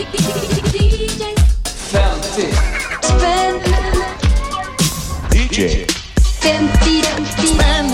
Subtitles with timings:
[0.00, 0.18] 50
[3.02, 3.60] spänn,
[5.32, 5.86] DJ
[6.42, 7.02] 50
[7.34, 7.90] spänn.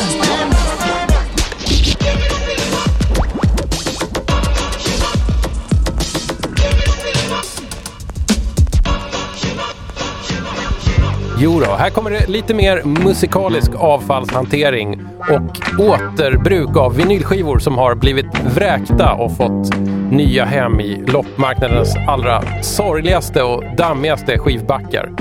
[11.38, 17.95] Jo då, här kommer det lite mer musikalisk avfallshantering och återbruk av vinylskivor som har
[17.95, 19.77] blivit vräkta och fått
[20.11, 25.12] nya hem i loppmarknadens allra sorgligaste och dammigaste skivbackar.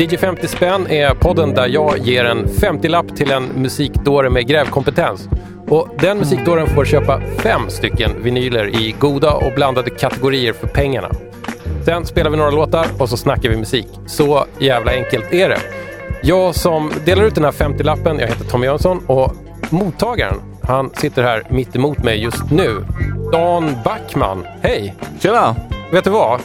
[0.00, 5.28] DJ 50 spänn är podden där jag ger en 50-lapp till en musikdåre med grävkompetens.
[5.68, 11.10] Och den musikdåren får köpa fem stycken vinyler i goda och blandade kategorier för pengarna.
[11.84, 13.86] Sen spelar vi några låtar och så snackar vi musik.
[14.06, 15.58] Så jävla enkelt är det.
[16.26, 19.32] Jag som delar ut den här 50-lappen, jag heter Tommy Jönsson och
[19.70, 22.84] mottagaren, han sitter här mitt emot mig just nu.
[23.32, 24.94] Dan Backman, hej!
[25.20, 25.56] Tjena!
[25.92, 26.40] Vet du vad?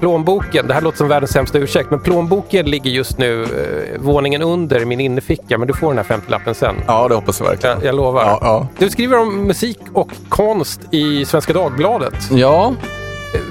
[0.00, 4.42] Plånboken, det här låter som världens sämsta ursäkt, men plånboken ligger just nu eh, våningen
[4.42, 6.74] under min innerficka, men du får den här 50-lappen sen.
[6.86, 7.76] Ja, det hoppas jag verkligen.
[7.78, 8.22] Jag, jag lovar.
[8.22, 8.68] Ja, ja.
[8.78, 12.14] Du skriver om musik och konst i Svenska Dagbladet.
[12.30, 12.74] Ja,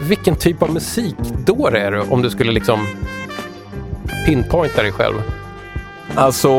[0.02, 2.88] Vilken typ av musikdåre är du om du skulle liksom
[4.26, 5.16] pinpointa dig själv?
[6.16, 6.50] Alltså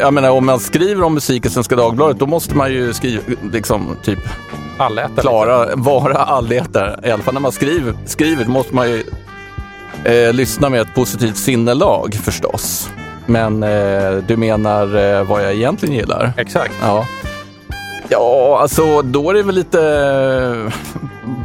[0.00, 3.22] jag menar om man skriver om musik i Svenska Dagbladet då måste man ju skriva,
[3.52, 4.18] liksom typ
[4.78, 5.20] Allätare?
[5.20, 7.00] klara, vara allätare.
[7.04, 9.02] I alla fall när man skriver, skriver då måste man ju
[10.04, 12.90] eh, lyssna med ett positivt sinnelag förstås.
[13.26, 16.32] Men eh, du menar eh, vad jag egentligen gillar?
[16.36, 16.74] Exakt.
[16.82, 17.06] Ja.
[18.08, 20.70] Ja, alltså då är det väl lite...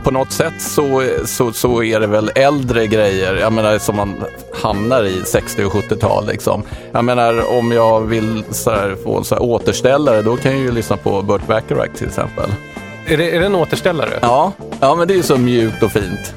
[0.04, 4.24] På något sätt så, så, så är det väl äldre grejer, jag menar som man
[4.62, 6.64] hamnar i 60 och 70-tal liksom.
[6.92, 10.72] Jag menar om jag vill här, få en så här återställare då kan jag ju
[10.72, 12.50] lyssna på Burt Bacharach till exempel.
[13.08, 14.20] Är det, är det en återställare?
[14.22, 16.34] Ja, ja men det är ju så mjukt och fint.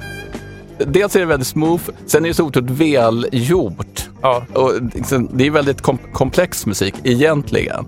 [0.78, 4.08] Dels är det väldigt smooth, sen är det så otroligt välgjort.
[4.22, 4.42] Ja.
[4.52, 7.86] Och liksom, det är väldigt kom komplex musik egentligen.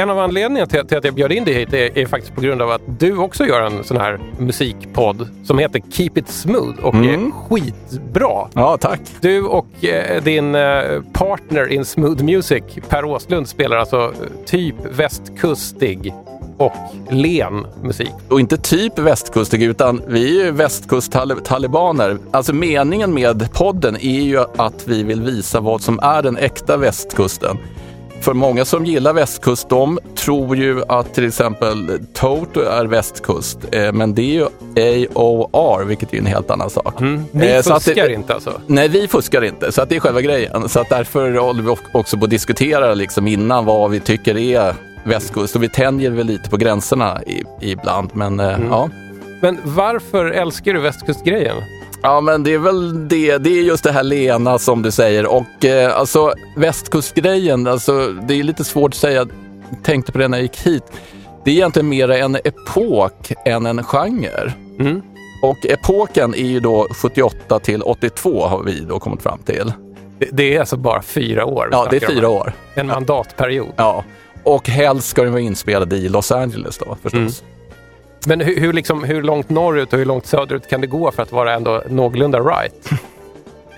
[0.00, 2.40] En av anledningarna till, till att jag bjöd in dig hit är, är faktiskt på
[2.40, 6.84] grund av att du också gör en sån här musikpodd som heter Keep It Smooth
[6.84, 7.26] och Mm.
[7.26, 8.48] är skitbra.
[8.54, 9.00] Ja, tack.
[9.20, 14.74] Du och eh, din eh, partner in Smooth Music, Per Åslund, spelar alltså eh, typ
[14.90, 16.14] västkustig
[16.56, 16.72] och
[17.10, 18.12] len musik.
[18.28, 22.18] Och inte typ västkustig, utan vi är ju västkust-talibaner.
[22.30, 26.76] Alltså meningen med podden är ju att vi vill visa vad som är den äkta
[26.76, 27.58] västkusten.
[28.20, 33.58] För många som gillar västkust, de tror ju att till exempel Toto är västkust.
[33.72, 37.00] Eh, men det är ju AOR, vilket är en helt annan sak.
[37.00, 38.52] Ni Eh, fuskar det- inte alltså?
[38.66, 40.68] Nej, vi fuskar inte, så att det är själva grejen.
[40.68, 44.74] Så att därför håller vi också på att diskutera liksom innan vad vi tycker är
[45.04, 45.56] västkust.
[45.56, 48.88] Och vi tänjer väl lite på gränserna i, ibland, men eh, ja.
[49.42, 51.56] Men varför älskar du västkustgrejen?
[52.02, 53.38] Ja, men det är väl det.
[53.38, 55.26] Det är just det här lena som du säger.
[55.26, 59.16] Och eh, alltså västkustgrejen, alltså det är lite svårt att säga.
[59.16, 59.30] Jag
[59.82, 60.84] tänkte på det när jag gick hit.
[61.44, 64.52] Det är egentligen mer en epok än en genre.
[64.78, 65.02] Mm.
[65.42, 69.72] Och epoken är ju då 78 till 82 har vi då kommit fram till.
[70.18, 71.68] Det, det är alltså bara fyra år?
[71.72, 72.52] Ja, det är om fyra år.
[72.74, 73.72] En mandatperiod.
[73.76, 74.04] Ja,
[74.44, 77.42] och helst ska den vara inspelad i Los Angeles då förstås.
[78.26, 81.22] Men hur, hur, liksom, hur långt norrut och hur långt söderut kan det gå för
[81.22, 82.90] att vara ändå någorlunda right?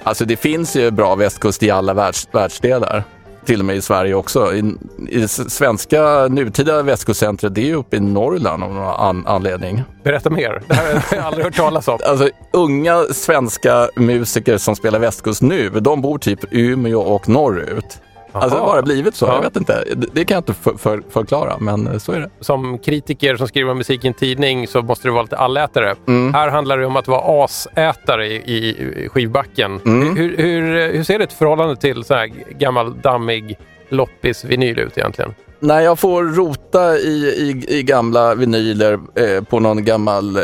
[0.04, 3.04] Alltså det finns ju bra västkust i alla världs, världsdelar.
[3.44, 4.54] Till och med i Sverige också.
[4.54, 4.74] I,
[5.08, 9.82] i svenska nutida västkustcentret, det är ju uppe i Norrland av någon an, anledning.
[10.02, 10.62] Berätta mer.
[10.68, 11.98] Det här har jag aldrig hört talas om.
[12.06, 18.00] Alltså unga svenska musiker som spelar västkust nu, de bor typ Umeå och norrut.
[18.32, 19.34] Alltså det har bara blivit så, Ja.
[19.34, 19.84] jag vet inte.
[19.96, 22.30] Det, det kan jag inte för, för, förklara, men så är det.
[22.40, 25.94] Som kritiker som skriver om musik i en tidning så måste du vara lite allätare.
[26.08, 26.34] Mm.
[26.34, 28.68] Här handlar det om att vara asätare i, i,
[29.04, 29.80] i skivbacken.
[29.86, 30.16] Mm.
[30.16, 32.26] Hur, hur, hur ser ditt förhållande till så här
[32.58, 35.34] gammal dammig loppis-vinyl ut egentligen?
[35.60, 40.42] När jag får rota i, i, i gamla vinyler eh, på någon gammal eh,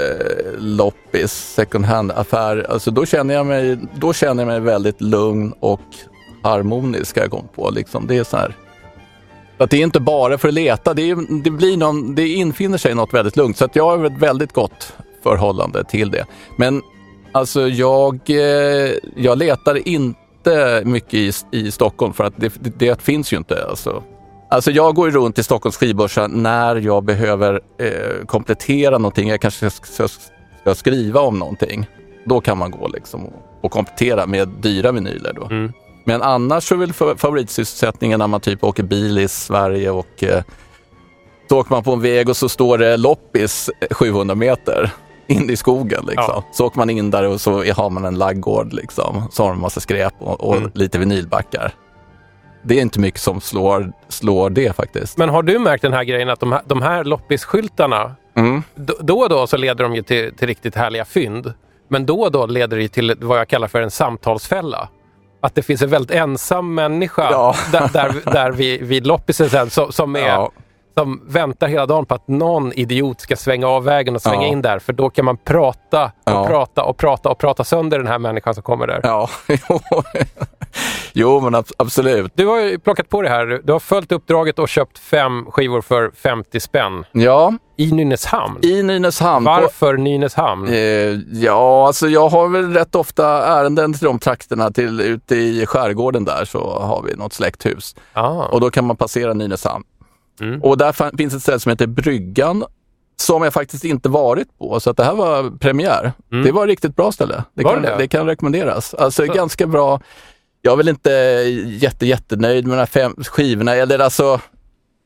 [0.58, 5.80] loppis, second hand-affär, alltså då, känner jag mig, då känner jag mig väldigt lugn och
[6.42, 7.16] harmonisk.
[7.16, 7.70] har Jag kom på.
[7.70, 8.06] Liksom.
[8.06, 8.56] Det är så här.
[9.58, 12.78] Att det är inte bara för att leta, det, är, det, blir någon, det infinner
[12.78, 13.56] sig något väldigt lugnt.
[13.56, 14.92] Så att jag har ett väldigt gott
[15.22, 16.26] förhållande till det.
[16.56, 16.82] Men
[17.32, 23.02] alltså jag, eh, jag letar inte mycket i, i Stockholm för att det, det, det
[23.02, 23.66] finns ju inte.
[23.68, 24.02] Alltså.
[24.50, 29.28] Alltså jag går ju runt i Stockholms skivbörsa när jag behöver eh, komplettera någonting.
[29.28, 30.08] Jag kanske ska, ska,
[30.60, 31.86] ska skriva om någonting.
[32.24, 35.32] Då kan man gå liksom och, och komplettera med dyra vinyler.
[35.32, 35.44] Då.
[35.44, 35.72] Mm.
[36.08, 40.22] Men annars så är väl fa- favoritsysselsättningen när man typ åker bil i Sverige och
[40.24, 40.42] eh,
[41.48, 44.90] så åker man på en väg och så står det loppis eh, 700 meter.
[45.26, 46.04] in i skogen.
[46.06, 46.24] Liksom.
[46.28, 46.44] Ja.
[46.52, 48.72] Så åker man in där och så har man en laggård.
[48.72, 49.22] Liksom.
[49.30, 50.70] Så har man massa skräp och, och Mm.
[50.74, 51.72] lite vinylbackar.
[52.62, 55.18] Det är inte mycket som slår, slår det faktiskt.
[55.18, 58.62] Men har du märkt den här grejen att de här, de här loppisskyltarna, Mm.
[58.76, 61.52] då och då så leder de ju till, till riktigt härliga fynd.
[61.88, 64.88] Men då och då leder det till vad jag kallar för en samtalsfälla.
[65.40, 67.54] Att det finns en väldigt ensam människa Ja.
[67.72, 70.50] där, där, där vid, vid loppisen sen, som, som, är, Ja.
[70.98, 74.52] Som väntar hela dagen på att någon idiot ska svänga av vägen och svänga Ja.
[74.52, 74.78] in där.
[74.78, 76.46] För då kan man prata och Ja.
[76.46, 79.00] prata och prata och prata sönder den här människan som kommer där.
[79.02, 79.28] Ja,
[81.12, 81.40] jo.
[81.40, 82.32] men ab- absolut.
[82.34, 83.60] Du har ju plockat på det här.
[83.64, 88.58] Du har följt uppdraget och köpt fem skivor för 50 spänn Ja, i Nynäshamn.
[88.62, 89.44] i Nynäshamn.
[89.44, 90.68] på- Varför Nynäshamn?
[90.68, 90.74] Eh,
[91.32, 94.70] ja, alltså jag har väl rätt ofta ärenden till de trakterna.
[94.70, 97.96] Till, ute i skärgården där så har vi något släkthus.
[98.12, 98.28] Ah.
[98.30, 99.84] Och då kan man passera Nynäshamn.
[100.40, 100.62] Mm.
[100.62, 102.64] Och där finns ett ställe som heter Bryggan
[103.20, 104.80] som jag faktiskt inte varit på.
[104.80, 106.12] Så att det här var premiär.
[106.44, 107.44] Det var ett riktigt bra ställe.
[107.54, 107.64] Det, Mm.
[107.64, 107.96] Var kan, det det?
[107.98, 108.08] det?
[108.08, 108.94] kan rekommenderas.
[108.94, 110.00] Alltså Så- ganska bra.
[110.62, 111.10] Jag är väl inte
[111.80, 113.74] jätte, jättenöjd med de här fem skivorna.
[113.74, 114.40] Eller alltså,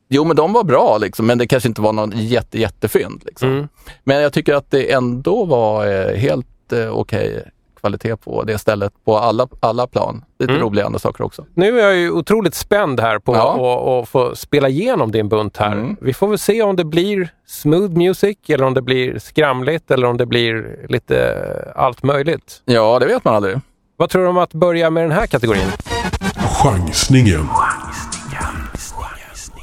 [0.09, 3.21] jo men de var bra liksom, men det kanske inte var någon jätte, jättefynd.
[3.25, 3.49] Liksom.
[3.49, 3.67] Mm.
[4.03, 7.43] Men jag tycker att det ändå var eh, helt eh, okej
[7.83, 10.23] kvalitet på det stället på alla, alla plan.
[10.39, 10.63] Lite Mm.
[10.65, 11.45] roliga andra saker också.
[11.53, 14.01] Nu är jag ju otroligt spänd här på Ja.
[14.01, 15.71] att få spela igenom din bunt här.
[15.71, 15.95] Mm.
[16.01, 20.07] Vi får väl se om det blir smooth music eller om det blir skramligt eller
[20.07, 21.45] om det blir lite
[21.75, 22.61] allt möjligt.
[22.65, 23.57] Ja, det vet man aldrig.
[23.97, 25.67] Vad tror du om att börja med den här kategorin?
[26.63, 27.47] Chansningen.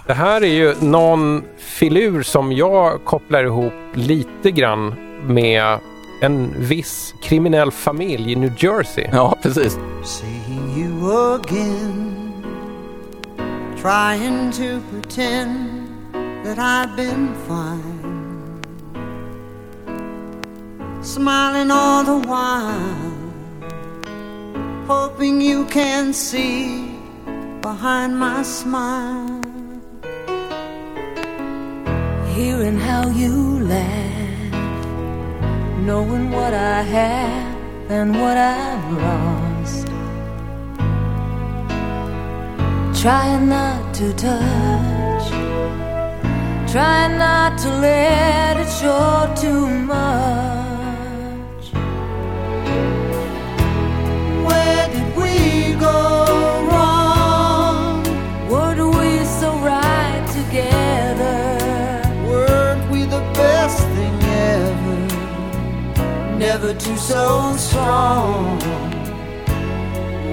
[0.07, 4.95] Det här är ju någon filur som jag kopplar ihop lite grann
[5.27, 5.79] med
[6.21, 9.05] en viss kriminell familj i New Jersey.
[9.13, 9.79] Ja, precis.
[10.05, 12.43] Seeing you again,
[13.77, 15.89] trying to pretend
[16.45, 18.61] that I've been fine,
[21.03, 23.13] smiling all the while,
[24.87, 26.91] hoping you can see
[27.63, 29.41] behind my smile.
[32.35, 34.20] Hearing how you laugh,
[35.87, 37.57] knowing what I have
[37.91, 39.87] and what I've lost.
[43.03, 45.31] Trying not to touch,
[46.71, 48.50] trying not to let
[66.81, 68.59] two so strong.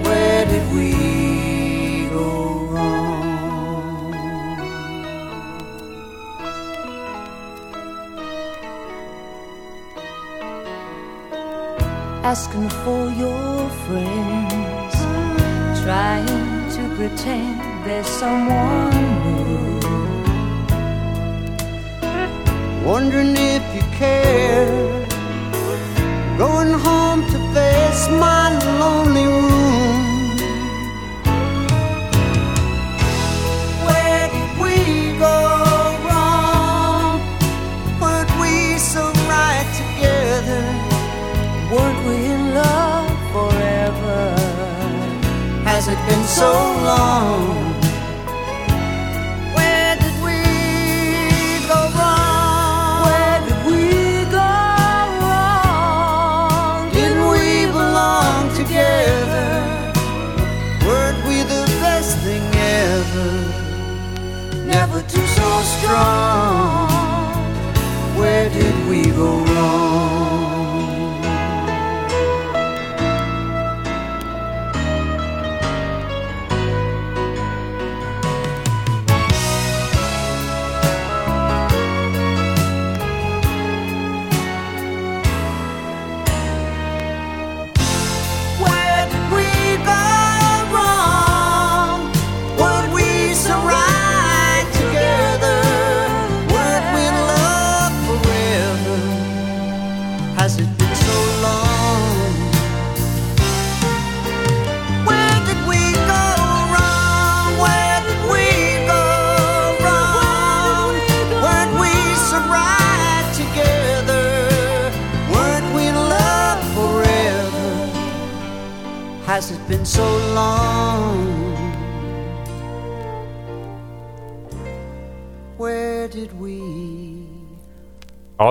[0.06, 2.30] Where did we go
[2.72, 4.14] wrong?
[12.24, 14.96] asking for your friends,
[15.84, 18.92] trying to pretend there's someone
[19.24, 19.80] new.
[22.86, 25.07] Wondering if you care.
[26.38, 30.38] Going home to face my lonely room.
[33.84, 35.38] Where did we go
[36.06, 37.20] wrong?
[38.00, 40.62] Weren't we so right together?
[41.72, 44.36] Weren't we in love forever?
[45.66, 46.52] Has it been so
[46.86, 47.57] long?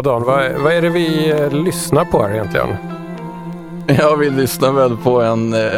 [0.07, 2.77] Dan, vad, vad är det vi eh, lyssnar på här egentligen?
[3.99, 5.71] Jag vill lyssna väl på en eh,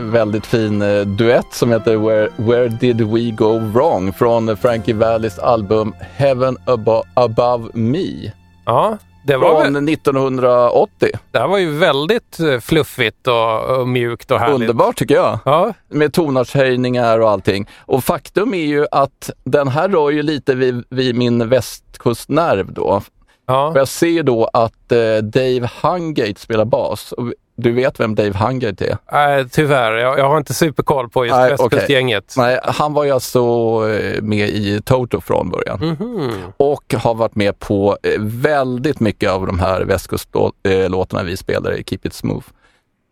[0.00, 5.38] väldigt fin eh, duett som heter Where, Where Did We Go Wrong från Frankie Vallis
[5.38, 8.32] album Heaven Abo Above Me
[8.66, 11.08] Ja, det var, väl- från 1980.
[11.30, 14.54] det här var ju väldigt eh, fluffigt och, och mjukt och härligt.
[14.54, 15.38] Underbart tycker jag.
[15.44, 17.68] Ja, med tonartshöjningar och allting.
[17.86, 23.02] Och faktum är ju att den här rör ju lite vid, vid min västkustnerv då.
[23.46, 23.72] Ja.
[23.72, 27.12] För jag ser då att eh, Dave Hungate spelar bas.
[27.12, 28.98] Och du vet vem Dave Hungate är?
[29.12, 29.92] Nej, tyvärr.
[29.92, 32.34] Jag, jag har inte superkoll på just Nej, västkustgänget.
[32.36, 33.40] Nej, han var ju alltså
[33.88, 35.78] eh, med i Toto från början.
[35.78, 36.32] Mhm.
[36.56, 41.84] Och har varit med på eh, väldigt mycket av de här västkustlåtarna vi spelar i
[41.84, 42.46] Keep It Smooth.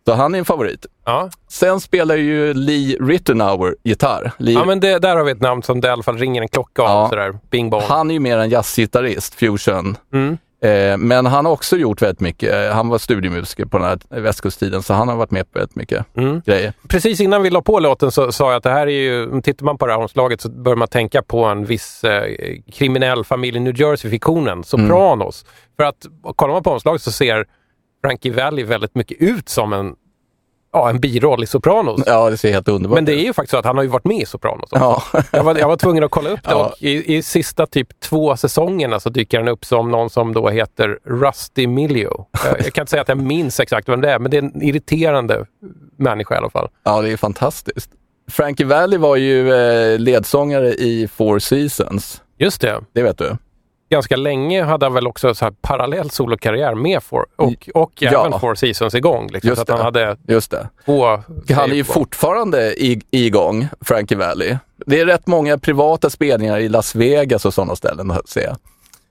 [0.05, 0.85] Så han är en favorit.
[1.05, 1.29] Ja.
[1.49, 4.31] Sen spelar ju Lee Rittenauer gitarr.
[4.37, 6.41] Lee ja, men det, där har vi ett namn som det i alla fall ringer
[6.41, 6.89] en klocka av.
[6.89, 7.09] Ja.
[7.09, 7.37] Sådär.
[7.49, 7.81] Bing bong.
[7.87, 9.97] Han är ju mer en jazzgitarrist, fusion.
[10.13, 10.37] Mm.
[10.63, 12.53] Eh, men han har också gjort väldigt mycket.
[12.53, 15.75] Eh, Han var studiemusiker på den här västkusttiden, så han har varit med på väldigt
[15.75, 16.41] mycket Mm.
[16.45, 16.73] grejer.
[16.87, 19.65] Precis innan vi la på låten så sa jag att det här är ju, tittar
[19.65, 22.23] man på det här omslaget så bör man tänka på en viss eh,
[22.73, 25.45] kriminell familj i New Jersey-fiktionen, Sopranos.
[25.77, 26.05] För att
[26.35, 27.45] kollar man på omslaget så ser
[28.03, 29.95] Frankie Valli väldigt mycket ut som en,
[30.73, 32.01] ja, en biroll i Sopranos.
[32.05, 33.89] Ja, det ser helt underbart Men det är ju faktiskt så att han har ju
[33.89, 35.03] varit med i Sopranos också.
[35.13, 35.21] Ja.
[35.31, 36.65] Jag var, jag var tvungen att kolla upp det Ja.
[36.65, 40.49] och i, i sista typ två säsongerna så dyker han upp som någon som då
[40.49, 42.25] heter Rusty Millio.
[42.45, 44.41] Jag, jag kan inte säga att jag minns exakt vem det är, men det är
[44.41, 45.45] en irriterande
[45.97, 46.69] människa i alla fall.
[46.83, 47.89] ja, det är fantastiskt.
[48.31, 52.21] Frankie Valli var ju eh, ledsångare i Four Seasons.
[52.37, 52.81] Just det.
[52.93, 53.37] Det vet du?
[53.93, 58.25] Ganska länge hade han väl också så här parallell solokarriär med Four, och, och Ja.
[58.27, 59.27] även Four Seasons igång.
[59.31, 60.05] Liksom, Just så att han det.
[60.05, 60.69] hade Just det.
[60.85, 61.05] två...
[61.55, 61.93] Han är ju på.
[61.93, 64.57] fortfarande i, igång, Frankie Valli.
[64.85, 68.57] Det är rätt många privata spelningar i Las Vegas och sådana ställen, att säga.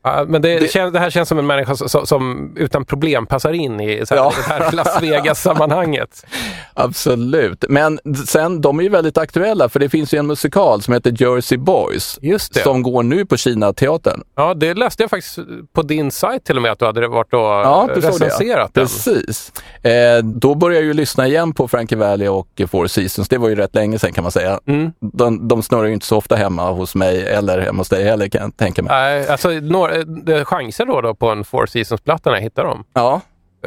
[0.05, 3.53] Ja, men det, Det- det här känns som en människa som, som utan problem passar
[3.53, 4.33] in i så här, Ja.
[4.37, 6.25] det här Las Vegas-sammanhanget.
[6.75, 7.65] Absolut.
[7.69, 11.15] Men sen, de är ju väldigt aktuella, för det finns ju en musikal som heter
[11.23, 12.19] Jersey Boys.
[12.23, 12.61] Just det.
[12.61, 14.23] Som går nu på Kina-teatern.
[14.37, 15.39] Ja, det läste jag faktiskt
[15.73, 18.01] på din sajt till och med att du hade varit och Ja, det.
[18.01, 18.85] recenserat den.
[18.85, 19.53] Precis.
[19.83, 23.29] Eh, då började jag ju lyssna igen på Frankie Valli och Four Seasons.
[23.29, 24.61] Det var ju rätt länge sedan kan man säga.
[24.67, 24.93] Mm.
[25.01, 28.29] De, de snurrar ju inte så ofta hemma hos mig eller hemma hos dig heller
[28.29, 28.91] kan jag tänka mig.
[28.93, 32.65] Nej, alltså några, det är chanser då, då på en Four Seasons-platta när jag hittar
[32.65, 32.85] dem.
[32.95, 33.21] Ja,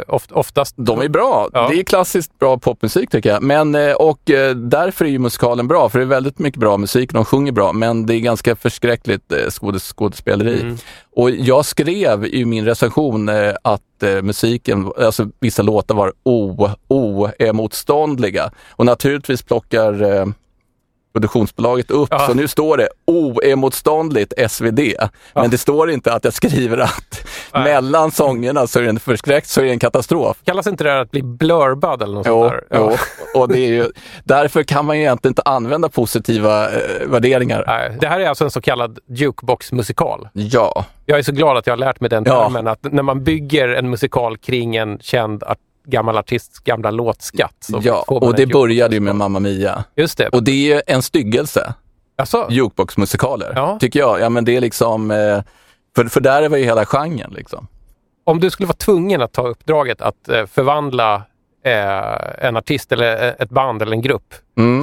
[0.07, 0.75] Oft, oftast.
[0.77, 1.49] de är bra.
[1.53, 1.67] Ja.
[1.69, 3.43] Det är klassiskt bra popmusik tycker jag.
[3.43, 6.77] Men, eh, och eh, därför är ju musikalen bra, för det är väldigt mycket bra
[6.77, 7.13] musik.
[7.13, 10.61] De sjunger bra, men det är ganska förskräckligt eh, skådes, skådespeleri.
[10.61, 10.77] Mm.
[11.15, 16.69] Och jag skrev i min recension eh, att eh, musiken, alltså vissa låtar var o-
[16.87, 18.51] oemotståndliga.
[18.71, 20.25] Och naturligtvis plockar eh,
[21.15, 22.19] produktionsbolaget upp, Ja.
[22.27, 24.79] så nu står det oemotståndligt SvD.
[25.33, 27.63] Men det står inte att jag skriver att Nej.
[27.63, 30.37] mellan sångerna så är det en förskräckt, så är det en katastrof.
[30.45, 32.77] Kallas inte det här att bli blurbad eller något Jo, sånt där?
[32.79, 32.95] jo.
[33.41, 33.87] och det är ju,
[34.23, 37.63] därför kan man ju egentligen inte använda positiva eh, värderingar.
[37.67, 40.27] Nej, det här är alltså en så kallad jukebox-musikal.
[40.33, 42.43] Ja, Jag är så glad att jag har lärt mig den Ja.
[42.43, 42.67] termen.
[42.67, 47.67] Att när man bygger en musikal kring en känd art, gammal artists gamla låtskatt.
[47.81, 48.03] ja.
[48.07, 49.15] och det började ju med.
[49.15, 49.83] Mamma Mia.
[49.95, 50.27] Just det.
[50.29, 51.73] Och det är ju en styggelse,
[52.17, 53.77] Alltså, jukeboxmusikaler, Ja.
[53.79, 54.19] tycker jag.
[54.19, 55.41] Ja, men det är liksom, eh,
[55.95, 57.31] för, för där var ju hela genren.
[57.35, 57.67] Liksom.
[58.23, 61.15] om du skulle vara tvungen att ta uppdraget att eh, förvandla
[61.65, 64.33] eh, en artist eller eh, ett band eller en grupp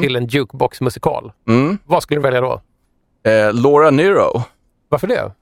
[0.02, 1.32] till en jukebox-musikal.
[1.48, 1.78] Mm.
[1.86, 2.60] Vad skulle du välja då?
[3.30, 4.42] Eh, Laura Nyro,
[4.88, 5.32] Varför det?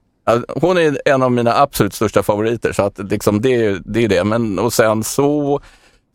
[0.61, 4.09] Hon är en av mina absolut största favoriter, så att liksom det, är- det är
[4.09, 4.25] det.
[4.25, 5.61] Men, och sen så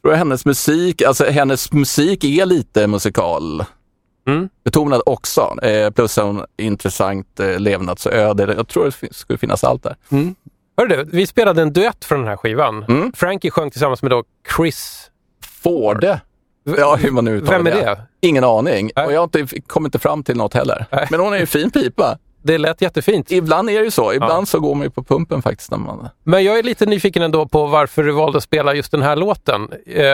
[0.01, 3.63] tror jag hennes musik, alltså hennes musik är lite musikal.
[4.27, 4.49] Mm.
[4.63, 8.53] Betonad också, eh, plus en intressant eh, levnadsöde.
[8.57, 9.95] Jag tror det skulle finnas allt där.
[10.77, 12.83] Hörru du, vi spelade en duett från den här skivan.
[12.83, 13.13] Mm.
[13.15, 14.23] Frankie sjöng tillsammans med då
[14.57, 15.09] Chris.
[15.63, 16.21] Forde.
[16.77, 18.01] Ja, hur man nu uttalar Vem är det?
[18.21, 18.91] Ingen aning.
[18.95, 19.05] Nej.
[19.05, 20.85] Och jag inte, kom inte fram till något heller.
[20.91, 21.07] Nej.
[21.11, 22.17] Men hon är ju fin pipa.
[22.45, 23.31] Det lät jättefint.
[23.31, 24.13] Ibland är det ju så.
[24.13, 25.71] Ibland så går man ju på pumpen faktiskt.
[25.71, 26.09] När man...
[26.23, 29.15] Men jag är lite nyfiken ändå på varför du valde att spela just den här
[29.15, 29.69] låten.
[29.85, 30.05] Eh,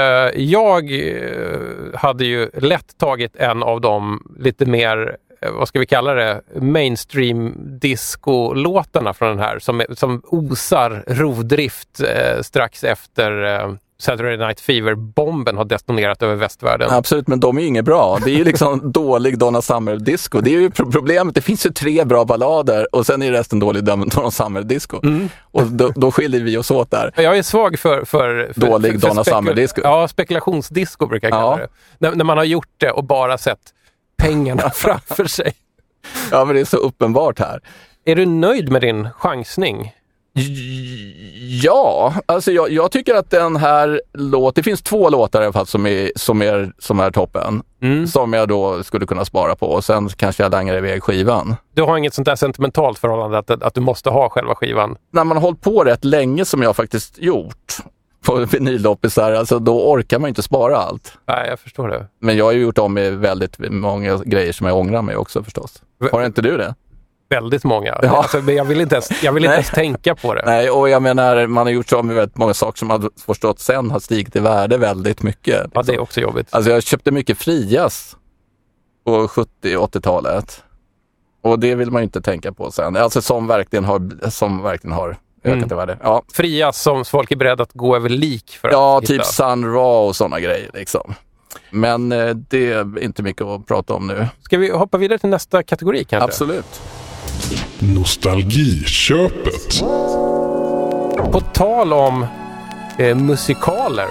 [0.42, 1.60] jag eh,
[1.96, 6.42] hade ju lätt tagit en av de lite mer, eh, vad ska vi kalla det,
[6.56, 14.60] mainstream disco-låtarna från den här som, som osar rovdrift eh, strax efter eh, Saturday Night
[14.60, 16.90] Fever-bomben har detonerat över västvärlden.
[16.92, 18.18] Absolut, men de är ju inget bra.
[18.26, 20.42] Det är ju liksom dålig Donna Summer-disco.
[20.42, 21.36] Det är ju pro- problemet.
[21.36, 25.00] Det finns ju tre bra ballader och sen är resten dålig Donna Summer-disco.
[25.04, 25.30] Mm.
[25.42, 27.12] Och då, då skiljer vi oss åt där.
[27.16, 28.06] Jag är svag för...
[28.06, 29.82] för, för Dålig för Donna Summer-disco.
[29.84, 31.58] Ja, spekulationsdisco brukar jag kalla Ja.
[31.58, 31.68] det.
[32.08, 33.60] När, när man har gjort det och bara sett
[34.18, 35.54] pengarna framför sig.
[36.32, 37.62] Ja, men det är så uppenbart här.
[38.06, 39.94] Är du nöjd med din chansning?
[41.64, 45.54] Ja, alltså jag, jag tycker att den här låt, det finns två låtar i alla
[45.54, 47.64] fall som är, som är, som är toppen.
[47.82, 48.08] Mm.
[48.08, 51.56] Som jag då skulle kunna spara på och sen kanske jag langar iväg skivan.
[51.74, 54.98] Du har inget sånt där sentimentalt förhållande att, att du måste ha själva skivan?
[55.14, 57.78] När man har hållit på rätt länge som jag faktiskt gjort
[58.26, 61.14] på vinyloppisar, alltså då orkar man inte spara allt.
[61.28, 62.08] Nej, jag förstår det.
[62.20, 65.44] Men jag har ju gjort om med väldigt många grejer som jag ångrar mig också
[65.44, 65.84] förstås.
[66.12, 66.76] Har inte du det?
[67.32, 68.00] Väldigt många.
[68.02, 68.18] Ja.
[68.18, 70.44] Alltså, jag vill inte ens, jag vill inte ens tänka på det.
[70.46, 73.10] Nej, och jag menar, man har gjort så med väldigt många saker som man har
[73.26, 75.56] förstått sen har stigit i värde väldigt mycket.
[75.56, 75.84] Ja, liksom.
[75.86, 76.48] det är också jobbigt.
[76.50, 78.16] Alltså jag köpte mycket Frias
[79.06, 80.64] på 70 och 80-talet.
[81.44, 82.96] Och det vill man ju inte tänka på sen.
[82.98, 85.72] Alltså som verkligen har, som verkligen har ökat Mm.
[85.72, 85.98] i värde.
[86.04, 89.24] Ja, Fria som folk är beredda att gå över lik för ja att typ hitta.
[89.24, 91.14] Sun Ra och sådana grejer liksom.
[91.72, 94.28] Men eh, det är inte mycket att prata om nu.
[94.42, 96.26] Ska vi hoppa vidare till nästa kategori kanske?
[96.26, 96.82] Absolut.
[97.80, 99.80] Nostalgiköpet.
[101.32, 102.26] På tal om
[102.98, 104.08] eh, musikaler.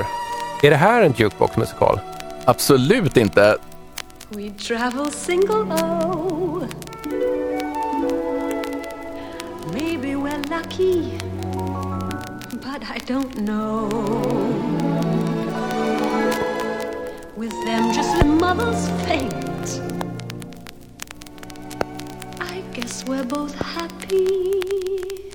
[0.63, 2.01] Är det här en jukebox-musikal?
[2.45, 3.57] Absolut inte.
[4.29, 6.63] We travel single, oh.
[9.73, 11.19] Maybe we're lucky,
[12.53, 13.89] but I don't know.
[17.37, 19.40] With them just a mother's fate.
[22.81, 25.33] Guess we're both happy,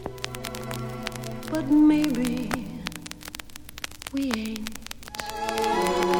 [1.52, 2.50] but maybe
[4.12, 6.15] we ain't.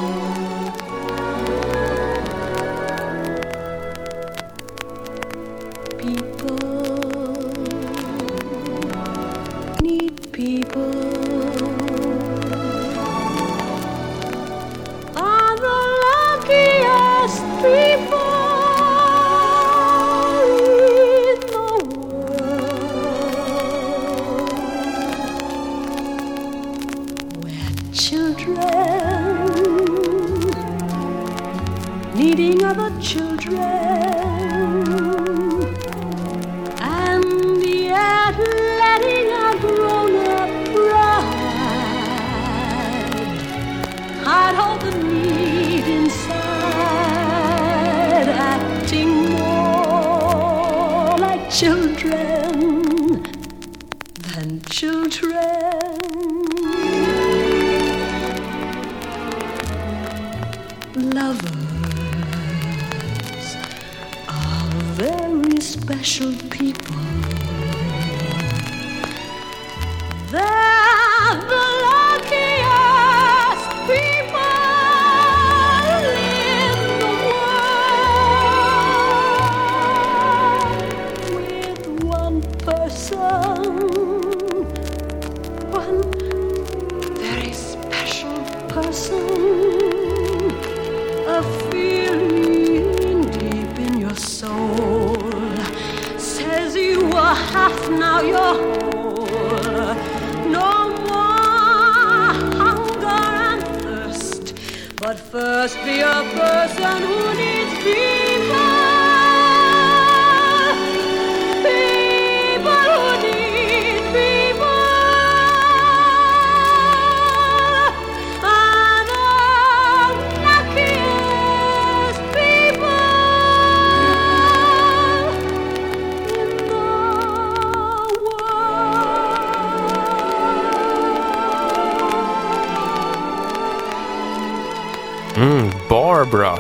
[135.46, 136.58] Mm, Barbara.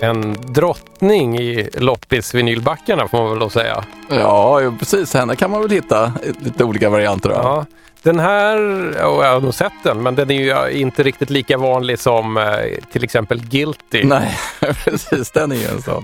[0.00, 3.84] En drottning i loppis-vinylbackarna får man väl då säga.
[4.10, 5.14] Ja, precis.
[5.14, 7.44] Henne kan man väl hitta i lite olika varianter av.
[7.44, 7.64] Ja.
[8.02, 8.56] Den här,
[9.06, 10.34] och jag har nog sett den, men den är
[10.70, 12.44] ju inte riktigt lika vanlig som eh,
[12.92, 14.04] till exempel Guilty.
[14.04, 14.38] Nej,
[14.84, 15.30] precis.
[15.30, 16.02] Den är ju en sån.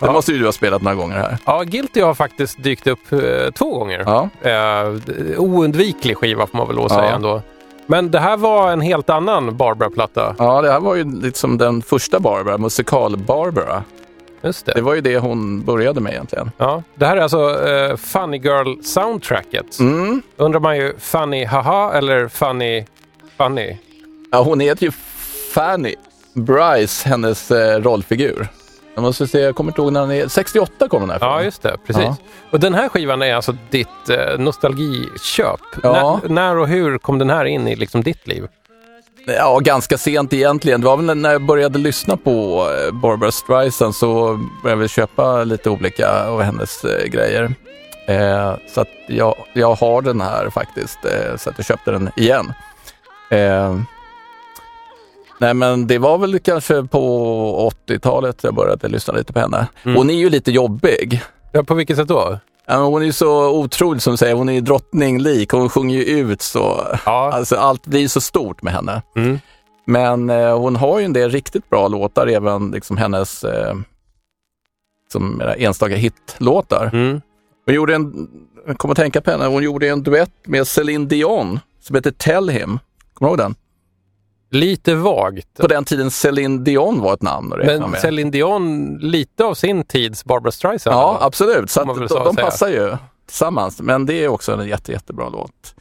[0.00, 0.12] Den Ja.
[0.12, 1.38] måste ju du ha spelat några gånger här.
[1.46, 4.02] Ja, Guilty har faktiskt dykt upp eh, två gånger.
[4.06, 4.28] Ja.
[4.50, 6.98] Eh, oundviklig skiva får man väl lov att Ja.
[6.98, 7.42] säga ändå.
[7.92, 10.36] Men det här var en helt annan Barbara-platta.
[10.38, 13.84] Ja, det här var ju liksom den första Barbara, musikal-Barbara.
[14.42, 14.72] Just det.
[14.72, 16.50] Det var ju det hon började med egentligen.
[16.58, 19.80] Ja, det här är alltså eh, Funny Girl-soundtracket.
[19.80, 20.22] Mm.
[20.36, 22.84] Undrar man ju Funny Haha eller Funny
[23.38, 23.76] Funny?
[24.30, 24.92] Ja, hon heter ju
[25.54, 25.94] Fanny
[26.34, 28.48] Bryce, hennes eh, rollfigur.
[28.94, 30.28] Jag måste se, jag kommer inte ihåg när den är.
[30.28, 31.44] 68 kom den här Ja, från.
[31.44, 31.76] just det.
[31.86, 32.02] Precis.
[32.02, 32.16] Ja.
[32.50, 35.60] Och den här skivan är alltså ditt eh, nostalgiköp.
[35.82, 36.20] Ja.
[36.22, 38.46] När, när och hur kom den här in i liksom ditt liv?
[39.26, 40.80] Ja, ganska sent egentligen.
[40.80, 45.44] Det var väl när jag började lyssna på eh, Barbara Streisand så började jag köpa
[45.44, 47.54] lite olika av hennes eh, grejer.
[48.06, 52.10] Eh, så att jag, jag har den här faktiskt, eh, så att jag köpte den
[52.16, 52.52] igen.
[55.38, 59.66] Nej men det var väl kanske på 80-talet jag började lyssna lite på henne.
[59.84, 61.22] Hon är ju lite jobbig.
[61.52, 62.38] Ja, på vilket sätt då?
[62.66, 65.50] Hon är ju så otrolig som säger, hon är ju drottninglik.
[65.50, 66.86] Hon sjunger ju ut så.
[67.06, 67.32] Ja.
[67.32, 69.02] Alltså, allt blir så stort med henne.
[69.16, 69.38] Mm.
[69.84, 73.74] Men eh, hon har ju en del riktigt bra låtar, även liksom hennes eh,
[75.12, 76.90] som era enstaka hitlåtar.
[76.92, 77.20] Mm.
[77.66, 78.28] Hon gjorde en,
[78.66, 82.10] jag kommer att tänka på henne, hon gjorde en duett med Celine Dion som heter
[82.10, 82.78] Tell Him.
[83.14, 83.54] Kommer du ihåg den?
[84.52, 85.58] Lite vagt.
[85.60, 88.00] På den tiden Celine Dion var ett namn att räkna Men med.
[88.00, 90.96] Celine Dion, lite av sin tids Barbara Streisand.
[90.96, 91.18] Ja, va?
[91.20, 91.70] absolut.
[91.70, 93.80] Så att de, de passar ju tillsammans.
[93.80, 95.74] Men det är också en jätte, jättebra låt.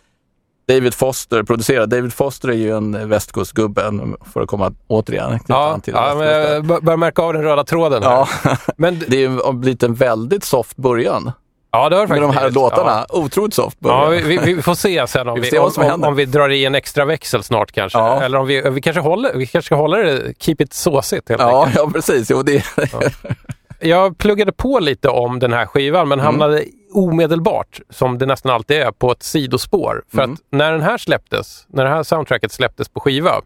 [0.67, 1.87] David Foster producerar.
[1.87, 3.91] David Foster är ju en västkustgubbe,
[4.33, 7.63] för att komma återigen Ja, till ja men jag bör- börjar märka av den röda
[7.63, 8.03] tråden.
[8.03, 8.11] Här.
[8.43, 11.31] Ja, Men, det är blivit en väldigt soft början
[11.71, 12.55] ja, det har det med faktiskt de här blivit.
[12.55, 13.05] låtarna.
[13.09, 16.15] Otroligt soft Ja, ja vi, vi, får se sen om Vi vi, om, om, om
[16.15, 17.99] vi drar i en extra växel snart kanske.
[17.99, 18.21] Ja.
[18.23, 21.41] Eller om vi, vi, kanske håller, vi kanske ska hålla det, keep it såsigt helt
[21.41, 21.75] Ja, enkelt.
[21.85, 22.31] ja, precis.
[22.31, 22.63] Jo, det,
[23.79, 28.77] Jag pluggade på lite om den här skivan men hamnade omedelbart, som det nästan alltid
[28.77, 30.03] är, på ett sidospår.
[30.13, 33.41] För att när den här släpptes, när det här soundtracket släpptes på skiva,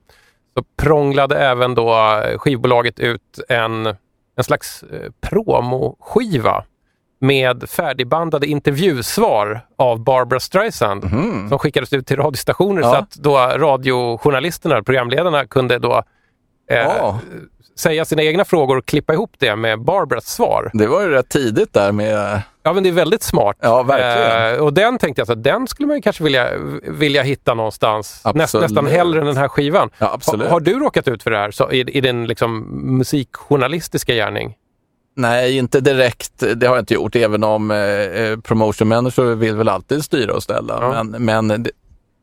[0.58, 1.96] så prånglade även då
[2.38, 3.86] skivbolaget ut en,
[4.38, 6.64] en slags eh, promoskiva
[7.20, 11.04] med färdigbandade intervjusvar av Barbara Streisand
[11.50, 12.90] som skickades ut till radiostationer Ja.
[12.92, 16.04] så att då radiojournalisterna, programledarna, kunde då
[16.72, 17.20] eh, Ja.
[17.78, 20.70] säga sina egna frågor och klippa ihop det med Barbaras svar.
[20.74, 22.42] det var ju rätt tidigt där med...
[22.64, 23.58] Ja, men det är väldigt smart.
[23.60, 24.56] Ja, verkligen.
[24.60, 26.48] Eh, och den tänkte jag, så att den skulle man ju kanske vilja,
[26.84, 28.22] vilja hitta någonstans.
[28.34, 29.90] Näst, nästan hellre än den här skivan.
[29.98, 30.42] Ja, absolut.
[30.48, 32.66] Har, har du råkat ut för det här så, i, i din liksom,
[32.98, 34.56] musikjournalistiska gärning?
[35.18, 36.44] Nej, inte direkt.
[36.56, 40.44] Det har jag inte gjort, även om eh, eh, promotion-människor vill väl alltid styra och
[40.44, 40.78] ställa.
[40.82, 41.04] Ja.
[41.04, 41.72] Men, men det,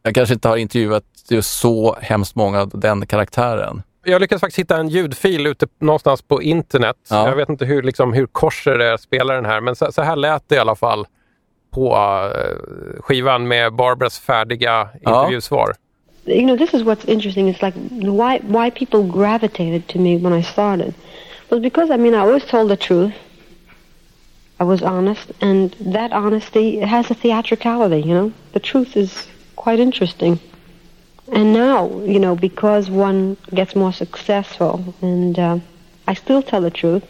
[0.02, 3.83] jag kanske inte har intervjuat just så hemskt många av den karaktären.
[4.05, 6.96] Jag lyckades faktiskt hitta en ljudfil ute någonstans på internet.
[7.11, 7.28] Ja.
[7.28, 10.48] Jag vet inte hur, liksom, hur Korser spelar den här, men så, så här lät
[10.48, 11.07] det i alla fall
[11.70, 11.94] på
[12.35, 15.20] eh, skivan med Barbaras färdiga Ja.
[15.22, 15.72] intervjusvar.
[16.26, 17.48] you know, this is what's interesting.
[17.55, 20.94] It's like why why people gravitated to me when I started
[21.53, 23.15] was because I mean I always told the truth.
[24.59, 28.01] I was honest, and that honesty has a theatricality.
[28.01, 30.38] You know, the truth is quite interesting.
[31.33, 35.59] And now, you know, because one gets more successful, and uh,
[36.07, 37.05] I still tell the truth.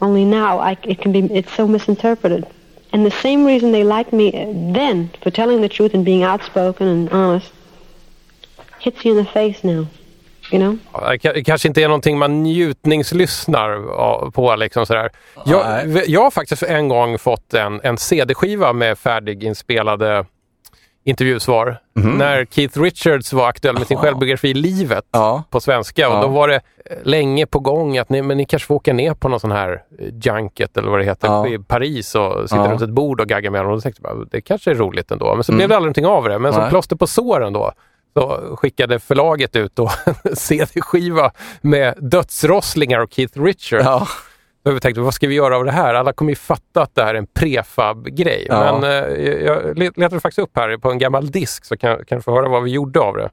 [0.00, 2.46] Only now, I, it can be it's so misinterpreted.
[2.92, 6.86] And the same reason they liked me then for telling the truth and being outspoken
[6.86, 7.50] and honest
[8.78, 9.88] hits you in the face now.
[10.52, 10.78] You know?
[11.10, 14.56] Det ka- det kanske inte är någonting man njutningslyssnar på.
[14.56, 15.10] Liksom sådär.
[15.44, 20.24] Jag, jag har faktiskt för en gång fått en, en CD-skiva med färdiginspelade
[21.04, 21.78] intervjusvar.
[21.94, 25.42] När Keith Richards var aktuell med sin självbiografi Livet Ja.
[25.50, 26.02] på svenska.
[26.02, 26.16] Ja.
[26.16, 26.60] Och då var det eh,
[27.02, 29.82] länge på gång att ni, men ni kanske får åka ner på någon sån här
[29.98, 31.46] eh, junket eller vad det heter Ja.
[31.48, 32.70] i Paris och sitta Ja.
[32.72, 33.70] runt ett bord och gagga med dem.
[33.70, 35.34] Och då tänkte jag det kanske är roligt ändå.
[35.34, 36.38] Men så blev det aldrig någonting av det.
[36.38, 37.72] Men som plåster på såren då
[38.16, 39.90] så skickade förlaget ut då
[40.24, 43.84] en CD-skiva med dödsrosslingar och Keith Richards.
[43.84, 44.08] Ja,
[44.64, 45.94] Då vi tänkte, vad ska vi göra av det här?
[45.94, 48.46] Alla kommer ju fatta att det här är en prefab-grej.
[48.48, 48.78] Ja.
[48.80, 52.22] Men eh, jag letade faktiskt upp här på en gammal disk så kan, kan du
[52.22, 53.30] få höra vad vi gjorde av det.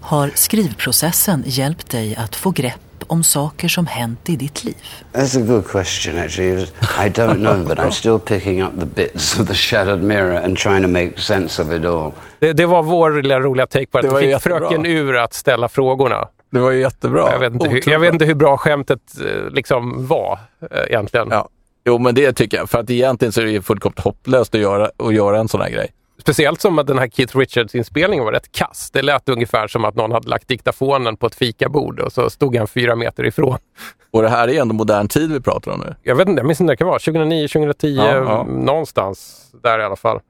[0.00, 4.76] Har skrivprocessen hjälpt dig att få grepp om saker som hänt i ditt liv?
[5.12, 6.62] That's a good question, actually.
[7.06, 10.58] I don't know, but I'm still picking up the bits of the shattered mirror and
[10.58, 12.12] trying to make sense of it all.
[12.38, 14.08] Det, det var vår lilla roliga take på det.
[14.08, 14.58] Det fick jättebra.
[14.58, 16.28] fröken Ur att ställa frågorna.
[16.50, 17.32] det var ju jättebra.
[17.32, 18.14] Jag, vet inte hur, jag vet bra.
[18.14, 20.38] inte hur bra skämtet eh, liksom var
[20.70, 21.28] eh, egentligen.
[21.30, 21.48] Ja.
[21.84, 22.70] Jo, men det tycker jag.
[22.70, 25.60] För att egentligen så är det ju fullkomligt hopplöst att göra, att göra en sån
[25.60, 25.90] här grej.
[26.20, 28.90] Speciellt som att den här Keith Richards-inspelningen var rätt kass.
[28.92, 32.56] Det lät ungefär som att någon hade lagt diktafonen på ett fikabord och så stod
[32.56, 33.58] han fyra meter ifrån.
[34.10, 35.94] Och det här är ändå modern tid vi pratar om nu.
[36.02, 36.98] Jag vet inte, jag minns inte när det kan vara.
[36.98, 38.44] 2009, 2010, Ja, ja.
[38.48, 40.20] någonstans där i alla fall.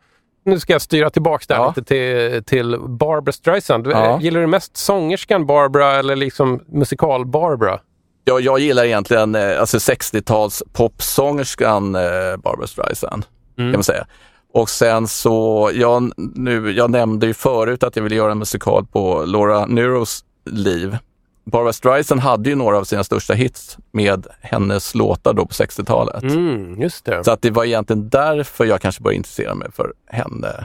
[0.45, 1.69] Nu ska jag styra tillbaks där Ja.
[1.77, 3.87] lite till, till Barbara Streisand.
[3.87, 4.21] Ja.
[4.21, 7.81] Gillar du mest sångerskan Barbara eller liksom musikal Barbara?
[8.25, 12.01] Jag, gillar egentligen eh, alltså 60-tals popsångerskan eh,
[12.45, 13.25] Barbra Streisand.
[13.57, 14.07] Kan man säga.
[14.53, 18.87] Och sen så, jag, nu, jag nämnde ju förut att jag ville göra en musikal
[18.87, 20.97] på Laura Nyros liv.
[21.45, 26.23] Barbra Streisand hade ju några av sina största hits med hennes låtar då på 60-talet.
[26.23, 27.25] Mm, just det.
[27.25, 30.65] Så att det var egentligen därför jag kanske började intressera mig för henne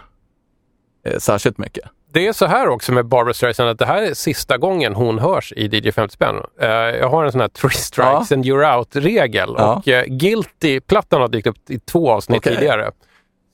[1.06, 1.84] eh, särskilt mycket.
[2.12, 5.20] Det är så här också med Barbara Streisand att det här är sista gången hon
[5.20, 6.36] hörs i DJ 50 spänn.
[6.62, 8.36] Eh, jag har en sån här three strikes Ja.
[8.36, 9.76] and you're out-regel Ja.
[9.76, 12.56] och uh, Guilty-plattan har dykt upp i två avsnitt Okej.
[12.56, 12.92] tidigare.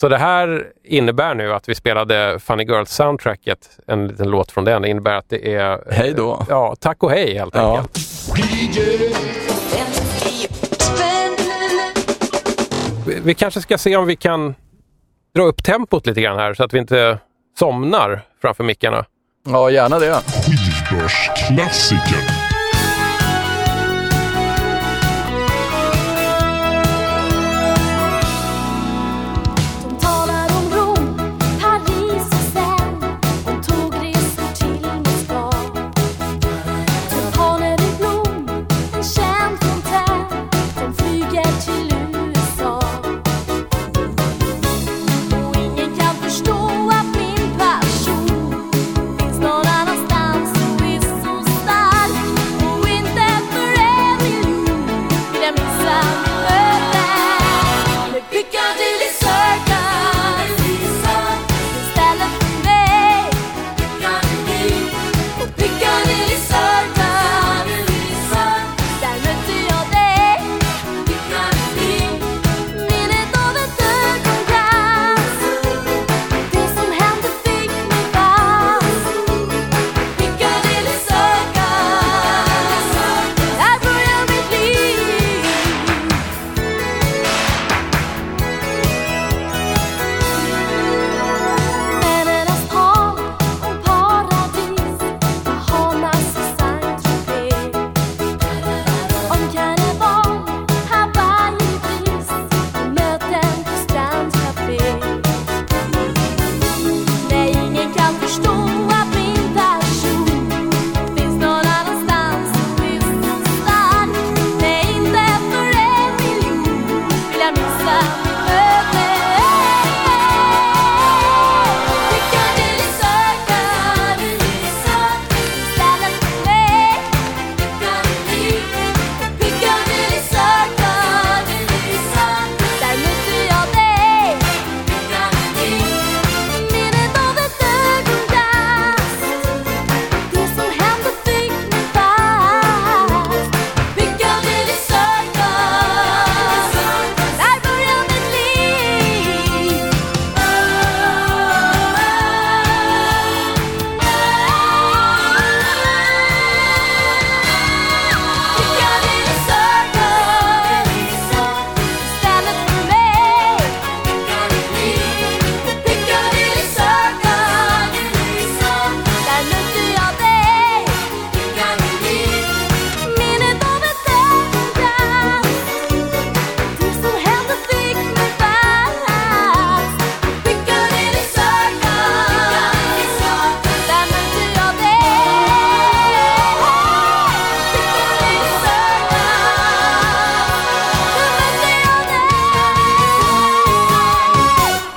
[0.02, 4.82] Så det här innebär nu att vi spelade Funny Girls-soundtracket, en liten låt från den.
[4.82, 5.80] Det innebär att det är...
[5.92, 6.46] Hej då.
[6.50, 7.78] Ja, tack och hej helt Ja.
[7.78, 7.98] enkelt.
[13.06, 14.56] Vi- Vi kanske ska se om vi kan
[15.36, 17.18] dra upp tempot lite grann här så att vi inte
[17.60, 19.06] somnar framför mickarna.
[19.50, 20.22] Ja, gärna det.
[20.46, 22.40] Skivbörsklassiker.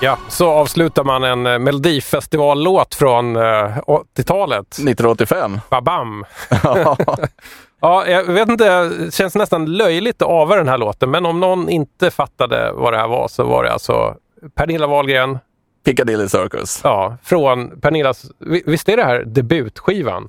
[0.04, 4.66] Ja, så avslutar man en eh, Melodifestivallåt från eh, 80-talet.
[4.66, 5.60] 1985.
[5.70, 6.24] Babam!
[7.80, 11.40] ja, jag vet inte, det känns nästan löjligt att ava den här låten, men om
[11.40, 14.14] någon inte fattade vad det här var så var det alltså
[14.54, 15.38] Pernilla Wahlgren,
[15.84, 16.80] Piccadilly Circus.
[16.84, 20.28] ja, från Pernillas, vi- visst är det här debutskivan?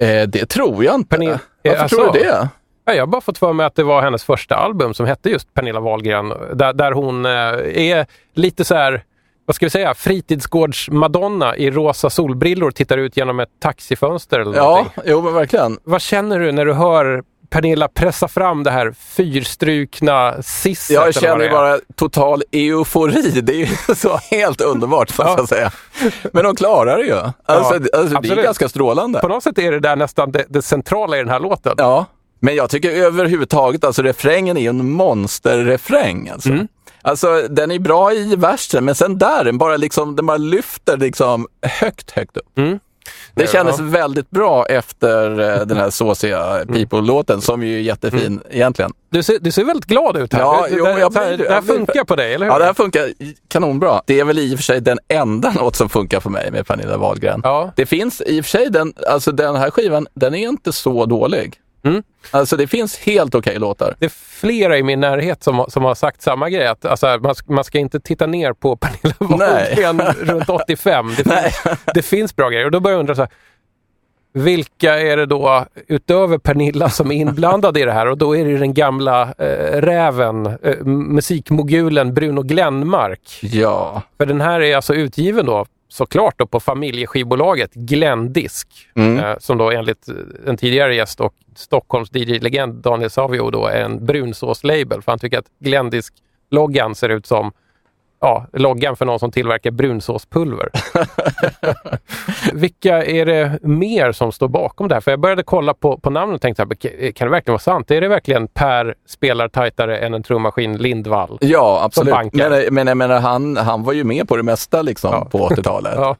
[0.00, 1.16] Eh, det tror jag inte.
[1.16, 2.48] Pernilla- Varför alltså- tror du det?
[2.88, 5.30] Ja, jag har bara fått för mig att det var hennes första album som hette
[5.30, 6.32] just Pernilla Wahlgren.
[6.54, 7.32] Där, där hon eh,
[7.92, 9.04] är lite så här,
[9.46, 14.68] vad ska vi säga, fritidsgårds-Madonna i rosa solbrillor tittar ut genom ett taxifönster eller Ja,
[14.68, 15.02] någonting.
[15.06, 15.78] jo men verkligen.
[15.84, 20.94] Vad känner du när du hör Pernilla pressa fram det här fyrstrukna sisset?
[20.94, 23.40] Jag känner bara total eufori.
[23.40, 25.70] Det är ju så helt underbart, måste jag säga.
[26.32, 27.12] Men de klarar det ju.
[27.12, 29.20] Alltså, Ja, alltså, det är ganska strålande.
[29.20, 31.74] På något sätt är det där nästan det, det centrala i den här låten.
[31.78, 32.06] Ja,
[32.40, 36.28] men jag tycker överhuvudtaget, alltså refrängen är en monsterrefräng.
[36.28, 36.48] Alltså.
[36.48, 36.68] Mm.
[37.02, 40.96] Alltså den är bra i versen, men sen där, den bara, liksom, den bara lyfter
[40.96, 42.58] liksom högt, högt upp.
[42.58, 42.78] Mm.
[43.34, 43.48] Det Ja.
[43.50, 46.74] kändes väldigt bra efter eh, den här såsiga Mm.
[46.74, 48.92] People-låten som ju är jättefin egentligen.
[49.10, 50.40] Du, ser, du ser väldigt glad ut här.
[50.40, 52.52] Ja, det, jo, det, jag så här, det här funkar på dig, eller hur?
[52.52, 53.08] Ja, det här funkar
[53.48, 54.02] kanonbra.
[54.06, 56.66] Det är väl i och för sig den enda låt som funkar för mig med
[56.66, 57.40] Pernilla Wahlgren.
[57.44, 57.72] Ja.
[57.76, 61.06] Det finns i och för sig, den, alltså den här skivan, den är inte så
[61.06, 61.54] dålig.
[61.84, 62.02] Mm.
[62.30, 63.94] Alltså det finns helt okej låtar.
[63.98, 66.66] Det är flera i min närhet som, som har sagt samma grej.
[66.66, 71.14] Att, alltså, man, ska- man ska inte titta ner på Pernilla Wahlgren runt 85.
[71.16, 72.64] Det finns, det finns bra grejer.
[72.64, 73.30] Och då börjar jag undra, så här,
[74.32, 78.06] vilka är det då utöver Pernilla som är inblandade i det här?
[78.06, 83.38] Och då är det den gamla eh, räven, eh, musikmogulen Bruno Glenmark.
[83.42, 84.02] Ja.
[84.18, 88.68] För den här är alltså utgiven då såklart då på familjeskivbolaget Glendisk.
[88.94, 89.18] Mm.
[89.18, 90.06] Eh, som då enligt
[90.46, 95.02] en tidigare gäst och Stockholms DJ-legend Daniel Savio då är en brunsås-label.
[95.02, 97.52] För han tycker att Glendisk-loggan ser ut som
[98.20, 100.68] ja, loggan för någon som tillverkar brunsåspulver.
[102.52, 105.00] Vilka är det mer som står bakom det här?
[105.00, 107.90] För jag började kolla på, på namnet och tänkte, här, kan det verkligen vara sant?
[107.90, 111.38] Är det verkligen Per spelar tajtare än en trummaskin Lindvall?
[111.40, 112.14] Ja, absolut.
[112.32, 115.24] Men, men jag menar, han, han var ju med på det mesta liksom, Ja.
[115.30, 115.94] på 80-talet.
[115.96, 116.16] Ja.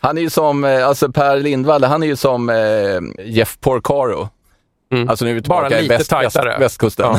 [0.00, 4.28] Han är ju som, eh, alltså Per Lindvall, han är ju som eh, Jeff Porcaro.
[4.92, 5.08] Mm.
[5.08, 6.58] Alltså nu är vi tillbaka Bara i lite väst, väst, tajtare.
[6.58, 7.16] västkusten.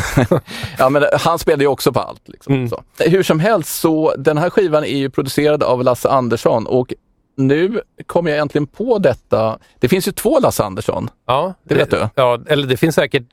[0.78, 0.90] Ja.
[0.90, 2.22] men han spelar ju också på allt.
[2.30, 2.70] Liksom, Mm.
[3.00, 6.94] Hur som helst, så den här skivan är ju producerad av Lasse Andersson och
[7.38, 9.58] nu kom jag äntligen på detta.
[9.80, 11.10] Det finns ju två Lasse Andersson.
[11.28, 12.08] Ja, Det vet du.
[12.16, 13.24] Ja, eller det finns säkert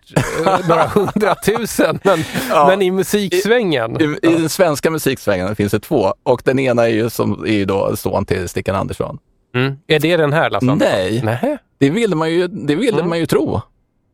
[0.46, 2.66] eh, några hundratusen, men, Ja.
[2.68, 4.00] men i musiksvängen.
[4.00, 7.52] I, I den svenska musiksvängen finns det två och den ena är ju, som, är
[7.52, 9.18] ju då son till Stickan Andersson.
[9.54, 9.74] Mm.
[9.86, 10.92] Är det den här Lasse Andersson?
[10.98, 11.58] Nej, Nej.
[11.78, 13.08] det ville man ju, det ville Mm.
[13.08, 13.60] man ju tro.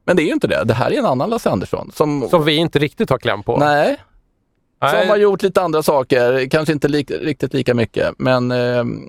[0.07, 0.65] Men det är ju inte det.
[0.65, 1.91] Det här är en annan Lasse Andersson.
[1.95, 3.57] Som, Som vi inte riktigt har kläm på.
[3.57, 3.97] nej,
[4.83, 5.01] Nej.
[5.01, 6.49] som har gjort lite andra saker.
[6.51, 8.15] Kanske inte lik, riktigt lika mycket.
[8.19, 9.03] Men, ehm,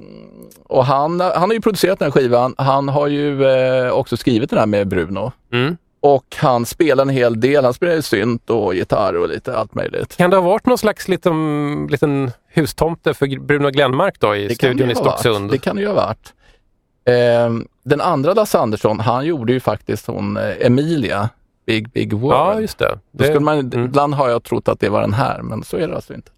[0.64, 2.56] och han, han har ju producerat den här skivan.
[2.58, 5.32] Han har ju eh, också skrivit den här med Bruno.
[5.54, 5.78] Mm.
[6.00, 7.64] Och han spelar en hel del.
[7.64, 10.18] Han spelar ju synt och gitarr och lite allt möjligt.
[10.18, 14.56] Kan det ha varit någon slags liten, liten hustomte för Bruno Glenmark då i Det
[14.56, 14.96] studion i.
[14.96, 15.52] Stocksund?
[15.52, 16.34] Det kan det ju ha varit.
[17.08, 21.30] Ehm, den andra Lasse Andersson, han gjorde ju faktiskt hon eh, Emilia,
[21.65, 22.34] Big Big World.
[22.56, 23.00] Ja, just det.
[23.12, 23.86] Det skulle man, mm.
[23.86, 26.32] Ibland har jag trott att det var den här, men så är det alltså inte.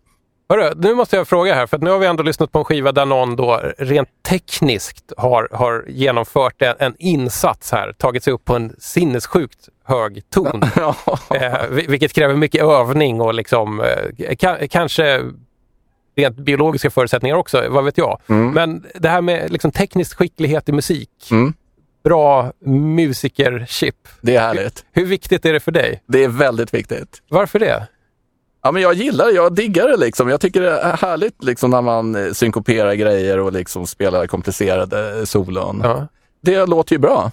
[0.50, 2.92] Hörru, nu måste jag fråga här, för nu har vi ändå lyssnat på en skiva
[2.92, 8.46] där någon då rent tekniskt har, har genomfört en, en insats här, tagit sig upp
[8.46, 10.62] på en sinnessjukt hög ton.
[11.36, 15.22] Eh, vi- vilket kräver mycket övning och liksom, eh, ka, kanske
[16.20, 18.20] rent biologiska förutsättningar också, vad vet jag.
[18.28, 21.54] Men det här med liksom teknisk skicklighet i musik, Mm.
[22.04, 23.96] bra musikerchip.
[24.22, 24.86] Det är härligt.
[24.92, 26.04] Hur viktigt är det för dig?
[26.08, 27.22] Det är väldigt viktigt.
[27.30, 27.88] Varför det?
[28.64, 30.30] Ja, men jag gillar det, jag diggar det liksom.
[30.30, 35.26] Jag tycker det är härligt liksom när man eh, synkoperar grejer och liksom spelar komplicerade
[35.26, 35.82] solon.
[35.84, 36.08] Ja.
[36.42, 37.32] Det låter ju bra.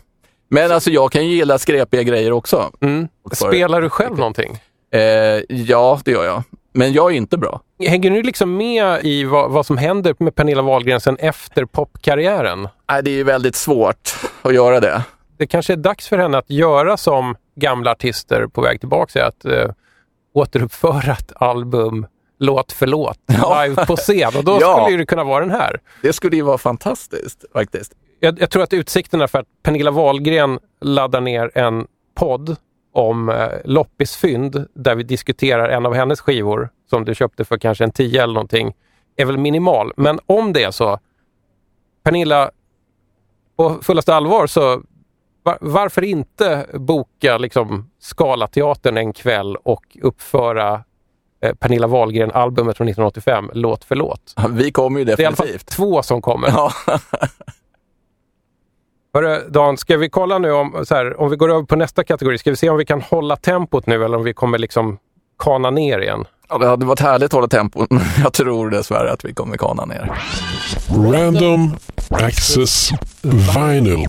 [0.48, 2.70] Men alltså jag kan ju gilla skräpiga grejer också.
[2.80, 3.08] Mm.
[3.32, 4.58] Spelar du själv någonting?
[4.92, 5.00] Eh,
[5.48, 6.42] ja, det gör jag.
[6.72, 7.60] Men jag är inte bra.
[7.78, 12.68] Hänger du liksom med i vad, vad som händer med Pernilla Wahlgren sen efter popkarriären?
[12.90, 15.02] Nej, det är ju väldigt svårt att göra det.
[15.38, 19.44] Det kanske är dags för henne att göra som gamla artister på väg tillbaka, att
[19.44, 19.70] eh,
[20.34, 22.06] återuppföra ett album
[22.38, 24.30] låt för låt live på scen.
[24.38, 24.82] Och då Ja.
[24.84, 25.80] skulle det kunna vara den här.
[26.02, 27.92] Det skulle ju vara fantastiskt faktiskt.
[28.20, 32.56] Jag, jag tror att utsikterna för att Pernilla Wahlgren laddar ner en podd
[32.96, 37.84] om eh, loppisfynd där vi diskuterar en av hennes skivor som du köpte för kanske
[37.84, 38.74] en 10 eller någonting
[39.16, 39.92] är väl minimal.
[39.96, 40.98] Men om det är så,
[42.04, 42.50] Pernilla,
[43.56, 44.82] på fullaste allvar så
[45.42, 50.84] var, varför inte boka liksom Scalateatern en kväll och uppföra
[51.40, 54.34] eh, Pernilla Wahlgren-albumet från 1985, låt för låt?
[54.50, 55.66] Vi kommer ju Det är i alla fall definitivt.
[55.68, 56.48] två som kommer.
[56.48, 56.72] Ja.
[59.16, 62.04] Hörru, Dan, ska vi kolla nu om, så här, om vi går över på nästa
[62.04, 64.98] kategori, ska vi se om vi kan hålla tempot nu eller om vi kommer liksom
[65.38, 66.24] kana ner igen?
[66.48, 67.86] ja, det hade varit härligt att hålla tempo.
[68.22, 70.12] Jag tror dessvärre att vi kommer kana ner.
[71.12, 71.76] Random
[72.10, 72.90] Access
[73.22, 74.06] Vinyl.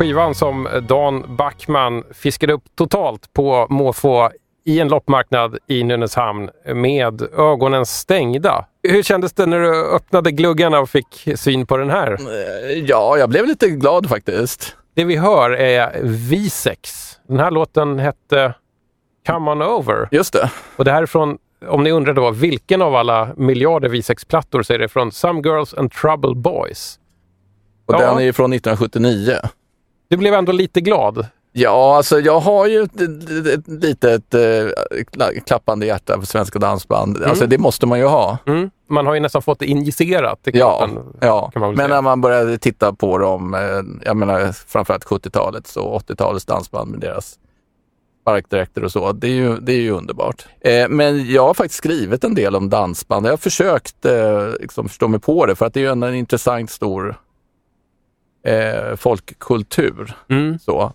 [0.00, 4.30] Skivan som Dan Backman fiskade upp totalt på måfå
[4.64, 8.64] i en loppmarknad i Nynäshamn med ögonen stängda.
[8.82, 12.12] Hur kändes det när du öppnade gluggarna och fick syn på den här?
[12.12, 14.76] Eh, Ja, jag blev lite glad faktiskt.
[14.94, 16.76] Det vi hör är V6.
[17.28, 18.54] Den här låten hette
[19.26, 20.08] Come On Over.
[20.10, 20.50] Just det.
[20.76, 21.38] Och det här är från,
[21.68, 25.74] om ni undrar då, vilken av alla miljarder V6-plattor så är det från Some Girls
[25.74, 26.98] and Trouble Boys.
[27.86, 27.98] Och Ja.
[27.98, 29.34] den är från 1979.
[30.10, 31.26] Du blev ändå lite glad.
[31.52, 34.40] Ja, alltså jag har ju ett, ett, ett litet eh,
[35.12, 37.22] kla- klappande hjärta för svenska dansband.
[37.24, 38.38] Alltså det måste man ju ha.
[38.46, 38.70] Mm.
[38.88, 41.04] Man har ju nästan fått det injicerat i Ja, kroppen.
[41.20, 41.50] ja.
[41.54, 41.88] väl men säga.
[41.88, 43.60] när man började titta på dem, eh,
[44.06, 47.38] jag menar framförallt 70-talets och 80-talets dansband med deras
[48.22, 50.46] sparkdräkter och så, det är ju, det är ju underbart.
[50.60, 53.26] Eh, men jag har faktiskt skrivit en del om dansband.
[53.26, 56.06] Jag har försökt eh, liksom förstå mig på det för att det är ju ändå
[56.06, 57.14] en intressant stor
[58.44, 60.14] eh, folkkultur.
[60.30, 60.58] Mm.
[60.58, 60.92] Så.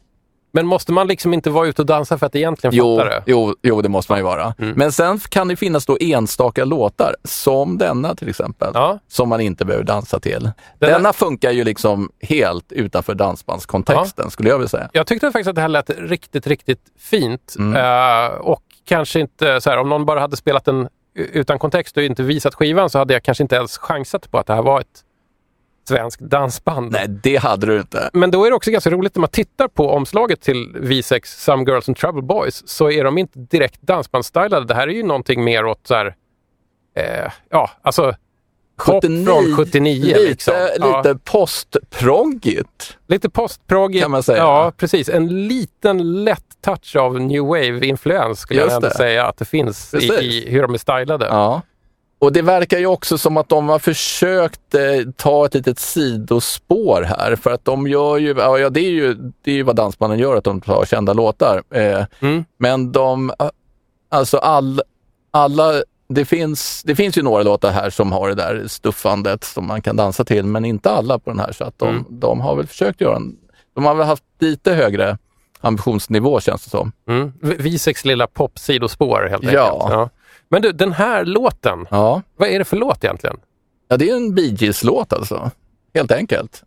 [0.52, 3.24] Men måste man liksom inte vara ute och dansa för att egentligen Jo, fatta det?
[3.26, 4.54] jo, jo, det måste man ju vara.
[4.60, 4.74] Mm.
[4.78, 9.00] Men sen kan det finnas då enstaka låtar, som denna till exempel, Ja.
[9.08, 10.42] som man inte behöver dansa till.
[10.44, 10.54] Den
[10.92, 14.90] denna funkar ju liksom helt utanför dansbandskontexten, skulle jag vilja säga.
[14.94, 17.56] Jag tyckte faktiskt att det här lät riktigt, riktigt fint.
[17.60, 17.76] Mm.
[17.76, 22.04] Eh, och kanske inte så här, om någon bara hade spelat den utan kontext och
[22.04, 24.80] inte visat skivan så hade jag kanske inte ens chansat på att det här var
[24.82, 25.02] ett
[25.88, 26.92] svenskt dansband.
[26.92, 28.10] Nej, det hade du inte.
[28.14, 31.64] Men då är det också ganska roligt när man tittar på omslaget till V6 Some
[31.64, 34.66] Girls and Trouble Boys så är de inte direkt dansbandsstylade.
[34.66, 36.16] Det här är ju någonting mer åt så här,
[36.98, 38.16] eh, ja, alltså
[38.86, 40.06] pop från 79.
[40.06, 40.54] Lite, liksom.
[40.80, 40.98] Ja.
[40.98, 42.98] lite postprogigt.
[43.08, 44.04] Lite postprogigt.
[44.04, 44.38] Kan man säga.
[44.38, 45.10] Ja, precis.
[45.10, 48.96] En liten lätt touch av new wave-influens skulle Just jag ändå det.
[48.96, 51.26] säga att det finns i, i hur de är stylade.
[51.26, 51.62] Ja.
[52.20, 54.82] Och det verkar ju också som att de har försökt eh,
[55.16, 57.36] ta ett litet sidospår här.
[57.36, 59.14] För att de gör ju, ja ja, det är ju,
[59.44, 61.64] det är ju vad dansbanden gör, att de tar kända låtar.
[61.70, 62.46] Eh, Mm.
[62.58, 63.50] Men de, eh,
[64.10, 64.82] alltså all,
[65.32, 65.74] alla,
[66.10, 69.82] det finns, det finns ju några låtar här som har det där stuffandet som man
[69.82, 71.52] kan dansa till, men inte alla på den här.
[71.52, 72.06] Så att de, Mm.
[72.10, 73.36] de har väl försökt göra en,
[73.76, 75.18] de har väl haft lite högre
[75.62, 76.92] ambitionsnivå känns det som.
[77.10, 77.34] Mm.
[77.42, 79.50] V- V6 lilla pop-sidospår helt Ja.
[79.50, 79.94] enkelt.
[79.94, 80.10] Ja.
[80.56, 82.22] Men du, den här låten, Ja.
[82.38, 83.38] vad är det för låt egentligen?
[83.88, 85.52] Ja, det är en Bee Gees-låt alltså.
[85.94, 86.64] Helt enkelt.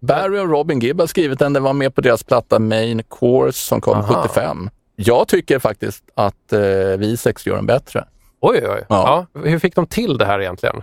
[0.00, 1.52] Barry och Robin Gibb har skrivit den.
[1.52, 4.22] Den var med på deras platta Main Course som kom Aha.
[4.22, 4.70] 75.
[4.96, 8.04] Jag tycker faktiskt att eh, V6 gör den bättre.
[8.40, 8.84] Oj, oj, oj.
[8.88, 9.26] Ja.
[9.34, 9.40] Ja.
[9.40, 10.82] Hur fick de till det här egentligen?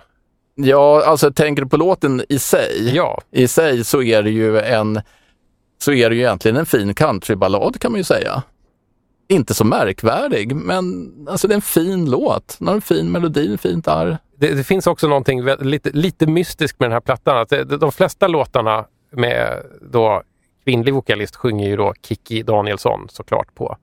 [0.55, 2.95] Ja, alltså tänker du på låten i sig?
[2.95, 3.21] Ja.
[3.31, 5.01] I sig så är det ju en
[5.81, 8.43] så är det ju egentligen en fin countryballad kan man ju säga.
[9.27, 12.55] Inte så märkvärdig, men alltså det är en fin låt.
[12.59, 14.17] Den har en fin melodi, en fint arr.
[14.37, 17.37] Det, det finns också någonting lite, lite mystiskt med den här plattan.
[17.37, 20.23] Att det, de flesta låtarna med då
[20.63, 23.77] kvinnlig vokalist sjunger ju då Kiki Danielsson såklart på.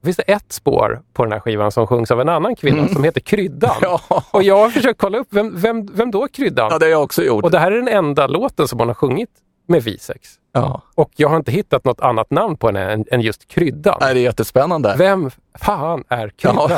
[0.00, 2.88] Det finns det ett spår på den här skivan som sjungs av en annan kvinna
[2.88, 3.76] som heter Kryddan.
[3.82, 4.00] Ja.
[4.30, 6.68] Och jag har försökt kolla upp, vem, vem, vem då är Kryddan?
[6.70, 7.44] Ja, det har jag också gjort.
[7.44, 9.30] Och det här är den enda låten som hon har sjungit
[9.66, 10.37] med V6.
[10.52, 10.82] Ja.
[10.94, 13.98] Och jag har inte hittat något annat namn på henne än, än just Kryddan.
[14.00, 14.94] Nej, det är jättespännande.
[14.98, 16.70] Vem fan är Kryddan?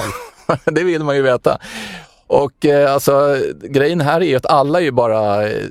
[0.47, 1.59] Ja, det vill man ju veta.
[2.27, 5.67] Och eh, alltså grejen här är ju att alla är ju bara eh,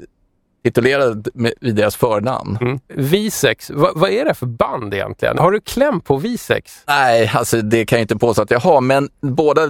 [0.63, 1.31] titulerade
[1.61, 2.57] vid deras förnamn.
[2.61, 2.79] Mm.
[2.87, 5.37] V6, vad, vad är det för band egentligen?
[5.37, 6.61] Har du kläm på V6?
[6.87, 9.61] Nej, alltså det kan jag inte påstå att jag har, men båda,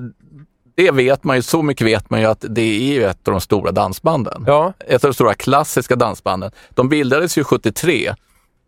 [0.84, 3.32] det vet man ju, så mycket vet man ju att det är ju ett av
[3.32, 4.44] de stora dansbanden.
[4.48, 4.74] Ja.
[4.88, 6.52] Ett av de stora klassiska dansbanden.
[6.70, 8.08] De bildades ju 73.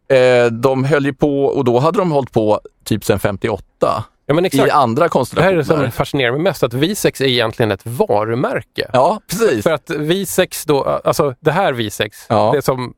[0.07, 4.03] Eh, de höll ju på, och då hade de hållit på typ sedan 58.
[4.25, 4.67] Ja, men exakt.
[4.67, 5.57] I andra Det här är konstellationer.
[5.57, 8.89] det som fascinerar mig mest, att V6 är egentligen ett varumärke.
[8.93, 9.63] Ja, precis.
[9.63, 12.51] För att V6 då, alltså det här V6, Ja.
[12.55, 12.93] det som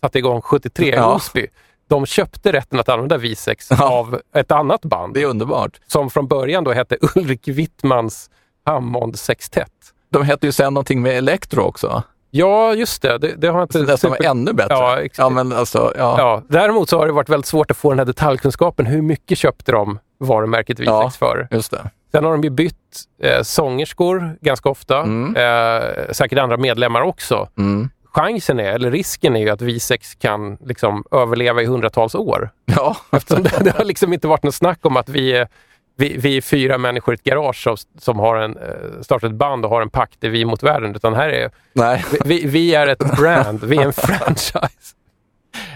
[0.00, 1.14] satte igång 73 i Ja.
[1.14, 1.46] Osby,
[1.88, 3.90] de köpte rätten att använda V6 Ja.
[3.98, 5.80] av ett annat band Det är underbart.
[5.86, 8.30] som från början då hette Ulrik Wittmans
[8.66, 9.72] Hammond Sextett.
[10.10, 12.02] De hette ju sen någonting med Electro också.
[12.30, 13.18] Ja, just det.
[13.18, 13.78] Det, det har inte...
[13.82, 14.74] Det som var ännu bättre.
[14.74, 16.14] Ja, ja men alltså, ja.
[16.18, 18.86] Ja, däremot så har det varit väldigt svårt att få den här detaljkunskapen.
[18.86, 21.10] Hur mycket köpte de varumärket V6 Ja.
[21.10, 21.48] för?
[21.50, 21.90] just det.
[22.12, 22.74] Sen har de ju bytt
[23.22, 24.98] eh, sångerskor ganska ofta.
[24.98, 25.36] Mm.
[25.36, 27.48] Eh, säkert andra medlemmar också.
[27.58, 27.88] Mm.
[28.12, 32.50] Chansen är, eller risken är ju att V6 kan liksom överleva i hundratals år.
[32.64, 35.48] Ja, Eftersom det, det har liksom inte varit något snack om att vi är,
[35.96, 39.36] vi, vi är fyra människor i ett garage som, som har en, eh, startat ett
[39.36, 40.94] band och har en pakt, det är vi mot världen.
[40.96, 42.04] Utan här är, nej.
[42.24, 44.94] vi- vi, är ett brand, vi är en franchise.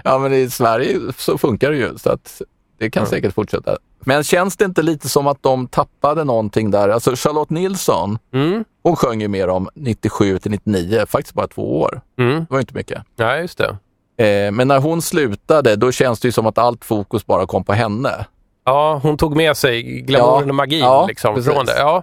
[0.05, 2.43] Ja, men i Sverige så funkar det ju, så att
[2.79, 3.77] det kan säkert fortsätta.
[4.01, 6.89] Men känns det inte lite som att de tappade någonting där?
[6.89, 11.81] Alltså Charlotte Nilsson, Mm, hon sjöng ju mer om 97 till 99, faktiskt bara två
[11.81, 12.01] år.
[12.19, 12.35] mm.
[12.39, 13.03] Det var inte mycket.
[13.17, 13.77] Ja, just det.
[14.25, 17.65] Eh, men när hon slutade, då känns det ju som att allt fokus bara kom
[17.65, 18.27] på henne.
[18.65, 21.53] Ja, hon tog med sig glamouren och magin ja, liksom, precis.
[21.53, 21.79] från det.
[21.79, 22.03] Ja.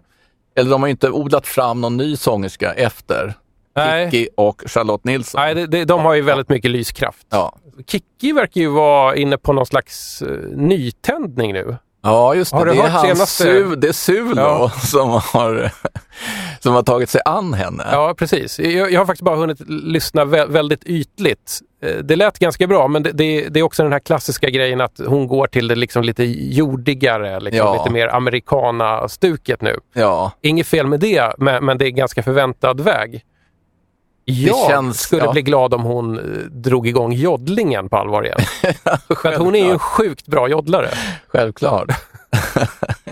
[0.55, 3.33] Eller de har ju inte odlat fram någon ny sångerska efter
[3.75, 4.11] Nej.
[4.11, 5.41] Kikki och Charlotte Nilsson.
[5.41, 7.27] Nej, det, det, de har ju väldigt mycket lyskraft.
[7.29, 7.55] Ja.
[7.87, 11.77] Kikki verkar ju vara inne på någon slags uh, nytändning nu.
[12.03, 12.57] Ja, just det.
[12.57, 14.69] Har du det, är hört hans senaste- Su, det är Sulo Ja.
[14.83, 15.71] som, har,
[16.59, 17.83] som har tagit sig an henne.
[17.91, 18.59] Ja, precis.
[18.59, 21.59] Jag, jag har faktiskt bara hunnit lyssna vä- väldigt ytligt.
[21.83, 24.81] Eh, Det lät ganska bra, men det, det, det är också den här klassiska grejen
[24.81, 27.73] att hon går till det liksom lite jordigare, liksom Ja.
[27.73, 29.79] lite mer americana-stuket nu.
[29.93, 30.31] Ja.
[30.41, 33.21] Inget fel med det, men, men det är ganska förväntad väg.
[34.29, 35.31] Jag känns- skulle ja.
[35.31, 38.39] bli glad om hon eh, drog igång joddlingen på allvar igen.
[39.21, 40.89] För hon är ju en sjukt bra joddlare.
[41.27, 41.89] Självklart.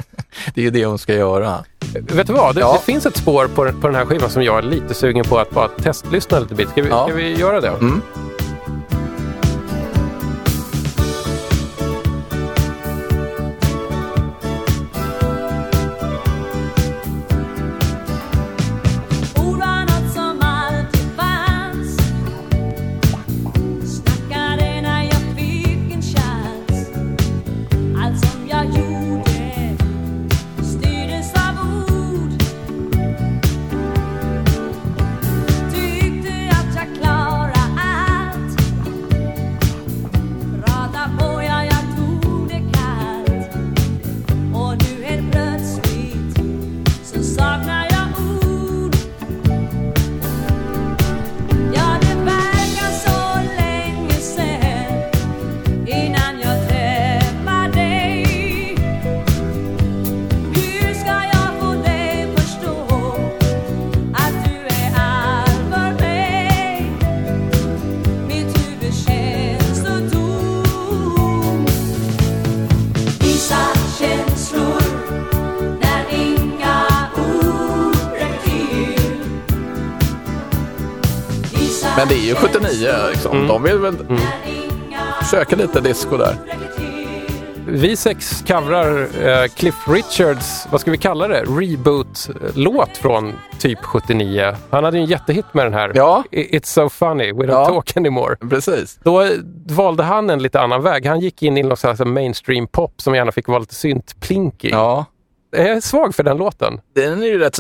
[0.54, 1.64] det är ju det hon ska göra.
[1.94, 2.56] Vet du vad?
[2.56, 2.74] Det, Ja.
[2.74, 5.40] det finns ett spår på, på den här skivan som jag är lite sugen på
[5.40, 6.70] att bara testlyssna lite bit.
[6.70, 7.06] Ska vi, Ja.
[7.08, 7.68] ska vi göra det?
[7.68, 8.02] Mm.
[82.80, 83.10] 10.
[83.10, 83.38] Liksom.
[83.38, 83.48] Mm.
[83.48, 84.22] De vill väl mm.
[85.32, 86.38] söka lite disco där.
[87.68, 94.56] Vi sex covrar eh, Cliff Richards, vad ska vi kalla det, reboot-låt från typ 79.
[94.70, 95.92] Han hade ju en jättehit med den här.
[95.96, 96.24] Ja.
[96.32, 97.66] It's so funny, we don't ja.
[97.66, 98.36] talk anymore.
[98.50, 99.00] Precis.
[99.04, 99.28] Då
[99.70, 101.06] valde han en lite annan väg.
[101.06, 104.70] Han gick in i någon mainstream pop som gärna fick vara lite synt-plinky.
[104.70, 105.06] Ja.
[105.58, 106.82] Jag är svag för den låten.
[106.96, 107.60] Den är ju rätt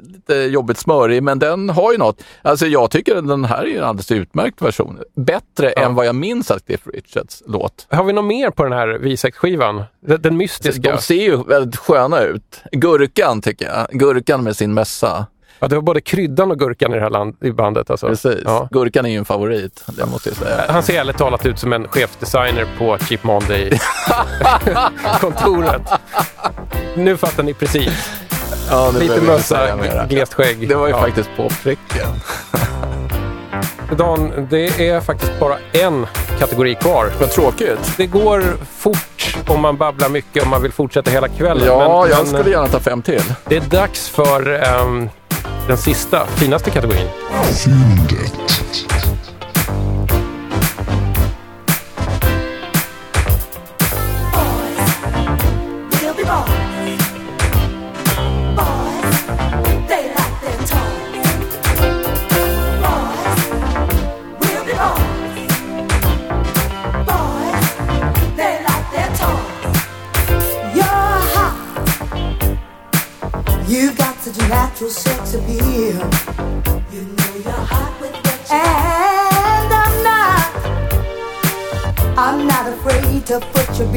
[0.00, 2.22] lite jobbigt smörig, men den har ju något.
[2.42, 4.98] Alltså jag tycker att den här är ju en alldeles utmärkt version.
[5.14, 7.86] Bättre än vad jag minns att Cliff Richards låt.
[7.90, 9.82] Har vi något mer på den här V6-skivan?
[10.00, 10.92] Den, den mystiska.
[10.92, 12.62] De ser ju väldigt sköna ut.
[12.72, 13.86] Gurkan tycker jag.
[13.90, 15.26] Gurkan med sin mössa.
[15.60, 17.90] Ja, det var både kryddan och gurkan i det här land, i bandet.
[17.90, 18.08] Alltså.
[18.08, 18.42] Precis.
[18.44, 18.68] Ja.
[18.70, 20.64] Gurkan är ju en favorit, det måste jag säga.
[20.68, 25.82] Han ser ärligt talat ut som en chefdesigner på Cheap Monday-kontoret.
[26.96, 28.10] nu fattar ni precis.
[28.70, 29.76] Ja, nu Lite mössa,
[30.08, 30.68] glest skägg.
[30.68, 31.00] Det var ju Ja.
[31.00, 32.06] faktiskt på pricken.
[33.96, 36.06] Dan, det är faktiskt bara en
[36.38, 37.10] kategori kvar.
[37.20, 37.92] Vad tråkigt.
[37.96, 38.42] Det går
[38.78, 41.66] fort om man babblar mycket om man vill fortsätta hela kvällen.
[41.66, 43.22] Ja, men, jag men, skulle gärna ta fem till.
[43.44, 45.08] Det är dags för ehm,
[45.68, 47.08] den sista, finaste kategorin.
[47.64, 48.57] Fyndet.
[83.78, 83.94] You know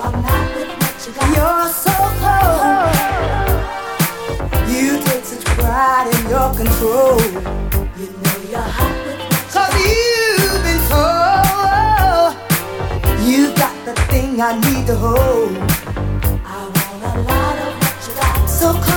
[0.00, 1.28] I'm not with what you got.
[1.36, 1.92] You're so
[2.24, 2.96] cold.
[4.70, 7.20] You take such pride in your control.
[8.00, 9.92] You know you're hot with what you
[10.40, 12.32] you've been told
[13.28, 15.52] you got the thing I need to hold.
[16.42, 18.48] I want a lot of what you got.
[18.48, 18.93] So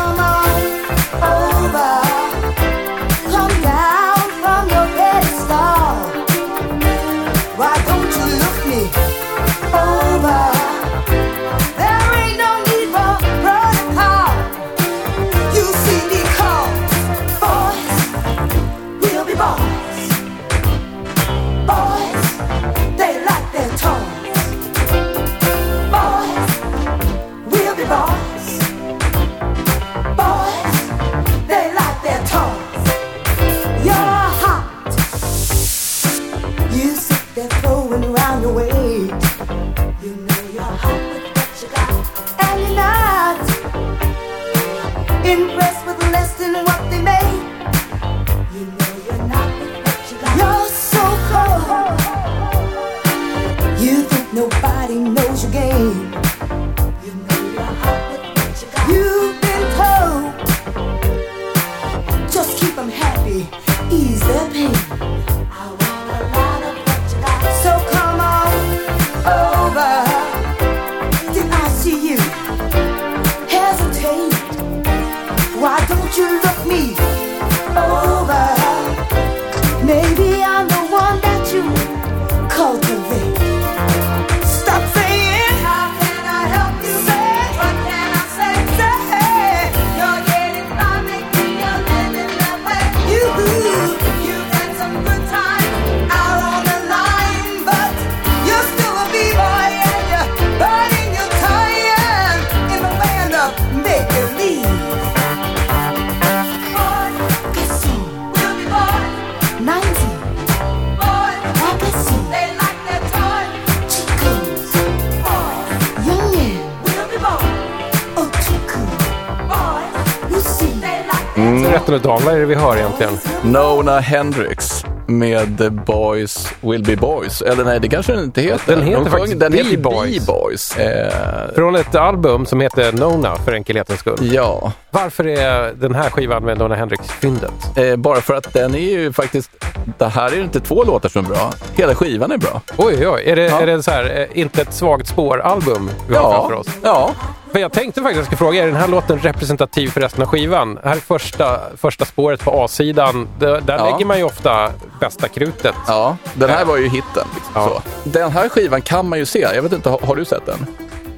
[123.88, 127.42] Nona Hendrix med The Boys Will Be Boys.
[127.42, 128.76] Eller nej, det kanske den inte heter.
[128.76, 130.26] Den heter De faktiskt den heter B-Boys.
[130.26, 130.78] B-Boys.
[130.78, 131.14] Eh,
[131.56, 134.18] Från ett album som heter Nona för enkelhetens skull.
[134.34, 137.52] ja, Varför är den här skivan med Nona Hendrix fyndet?
[137.78, 139.52] eh, bara för att den är ju faktiskt...
[139.98, 141.52] Det här är inte två låtar som är bra.
[141.76, 142.62] Hela skivan är bra.
[142.78, 143.24] Oj, oj, oj.
[143.26, 143.60] Är det, Ja.
[143.62, 146.68] är det så här, eh, inte ett svagt spår-album vi har Ja, framför oss?
[146.84, 147.12] ja.
[147.52, 150.22] För jag tänkte faktiskt att jag skulle fråga, är den här låten representativ för resten
[150.24, 150.80] av skivan?
[150.84, 153.28] Här är första, första spåret på A-sidan.
[153.40, 153.86] Där, där Ja.
[153.92, 154.70] lägger man ju ofta
[155.00, 155.76] bästa krutet.
[155.88, 157.28] Ja, den här var ju hitten.
[157.36, 157.68] Liksom, Ja.
[158.04, 158.10] så.
[158.10, 159.40] Den här skivan kan man ju se.
[159.40, 160.66] Jag vet inte, har, har du sett den?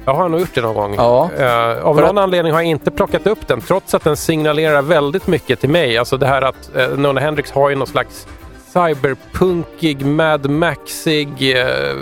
[0.04, 0.94] Jag har nog gjort det någon gång.
[0.96, 1.30] Ja.
[1.38, 4.16] Eh, av För någon att- anledning har jag inte plockat upp den, trots att den
[4.16, 5.98] signalerar väldigt mycket till mig.
[5.98, 8.26] Alltså det här att uh, Nona Hendrix har ju någon slags
[8.72, 11.96] cyberpunkig, Mad Maxig eh,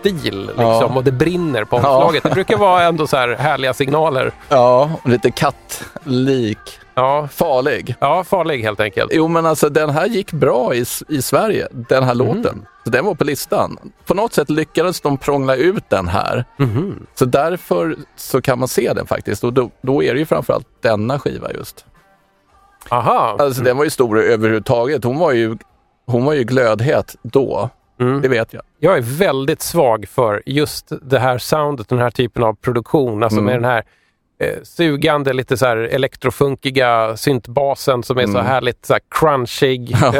[0.00, 0.40] stil.
[0.46, 0.84] Liksom, Ja.
[0.94, 1.88] Och det brinner på Ja.
[1.96, 2.22] omslaget.
[2.22, 4.32] Det brukar vara ändå så här härliga signaler.
[4.48, 6.58] Ja, lite kattlik.
[6.94, 7.94] Ja, Farlig.
[8.00, 9.10] ja farlig helt enkelt.
[9.14, 12.66] Jo, men alltså den här gick bra i, i Sverige, den här låten.
[12.84, 13.78] Så den var på listan.
[14.06, 16.44] På något sätt lyckades de prångla ut den här.
[16.56, 17.06] Mhm.
[17.14, 19.44] Så därför så kan man se den faktiskt.
[19.44, 21.84] Och då, då är det ju framförallt denna skiva just.
[22.88, 23.36] Aha.
[23.38, 25.04] Alltså den var ju stor överhuvudtaget.
[25.04, 25.56] Hon var ju,
[26.10, 27.70] hon var ju glödhet då.
[28.00, 28.20] Mm.
[28.22, 28.62] Det vet jag.
[28.78, 33.22] Jag är väldigt svag för just det här soundet, den här typen av produktion.
[33.22, 33.44] Alltså Mm.
[33.44, 33.82] med den här
[34.42, 39.96] eh, sugande, lite så här elektrofunkiga syntbasen som är så härligt så här crunchig.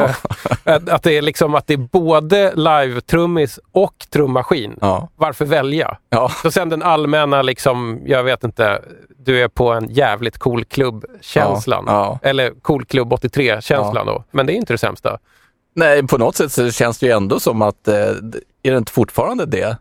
[0.65, 4.77] Eh, att- att det är liksom att det är både live-trummis och trummaskin.
[4.81, 5.09] Ja.
[5.17, 5.97] Varför välja?
[6.11, 6.31] Ja.
[6.45, 8.83] Och sen den allmänna, liksom, jag vet inte,
[9.19, 11.85] du är på en jävligt cool klubb-känslan.
[11.87, 14.25] Ja, Eller cool klubb 83-känslan då.
[14.31, 15.19] Men det är inte det sämsta.
[15.81, 17.95] Nej, på något sätt så känns det ju ändå som att, eh,
[18.63, 19.77] är det inte fortfarande det?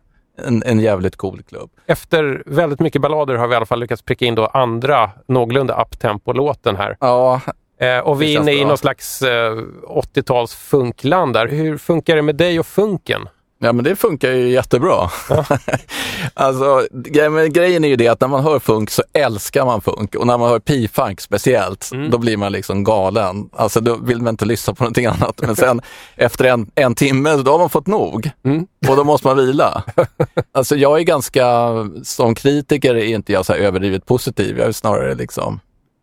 [0.46, 1.70] En, en jävligt cool klubb.
[1.86, 5.82] Efter väldigt mycket ballader har vi i alla fall lyckats pricka in då andra någorlunda
[5.82, 6.98] uptempo-låten här.
[7.00, 7.42] Ja,
[7.82, 8.68] Eh, och vi är inne i bra.
[8.68, 9.54] någon slags eh,
[9.88, 11.48] 80-tals funkland där.
[11.48, 13.30] Hur funkar det med dig och funken?
[13.62, 15.10] Ja, men det funkar ju jättebra.
[16.34, 19.82] alltså, gre- men grejen är ju det att när man hör funk så älskar man
[19.82, 22.10] funk och när man hör p-funk speciellt, Mm.
[22.10, 23.50] då blir man liksom galen.
[23.56, 25.42] Alltså då vill man inte lyssna på någonting annat.
[25.42, 25.82] Men sen
[26.16, 28.68] efter en, en timme, då har man fått nog Mm.
[28.88, 29.84] och då måste man vila.
[30.54, 31.46] alltså jag är ganska,
[32.04, 34.58] som kritiker är inte jag så här överdrivet positiv.
[34.60, 35.60] Jag är snarare liksom,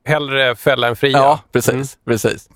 [0.09, 1.18] Hellre fälla än fria?
[1.18, 1.86] ja precis, Mm.
[2.07, 2.48] precis.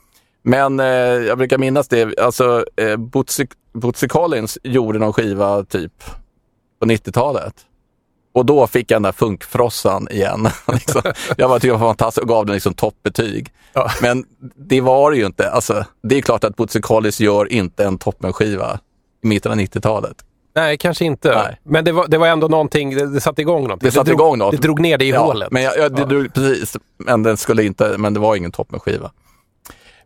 [0.42, 5.92] Men eh, jag brukar minnas det, alltså eh, Bootsy, Bootsy Collins gjorde någon skiva typ
[6.80, 7.54] på 90-talet.
[8.34, 10.48] Och då fick jag den där funkfrossan igen.
[10.72, 11.02] liksom.
[11.36, 13.52] Jag var tyckte det var fantastiskt och gav den liksom toppbetyg.
[13.72, 13.90] Ja.
[14.02, 14.24] Men
[14.56, 15.50] det var det ju inte.
[15.50, 18.78] Alltså, det är klart att Bootsy Collins gör inte en toppenskiva
[19.24, 20.16] i mitten av 90-talet.
[20.54, 21.34] Nej, kanske inte.
[21.34, 21.60] Nej.
[21.64, 23.86] Men det var, det var ändå någonting, det, det satte igång någonting.
[23.86, 24.50] Det satte drog, igång något.
[24.52, 25.50] Det drog ner det i Ja, hålet.
[25.50, 29.10] Men jag, jag, det, drog- precis, men den skulle inte, men det var ingen toppenskiva.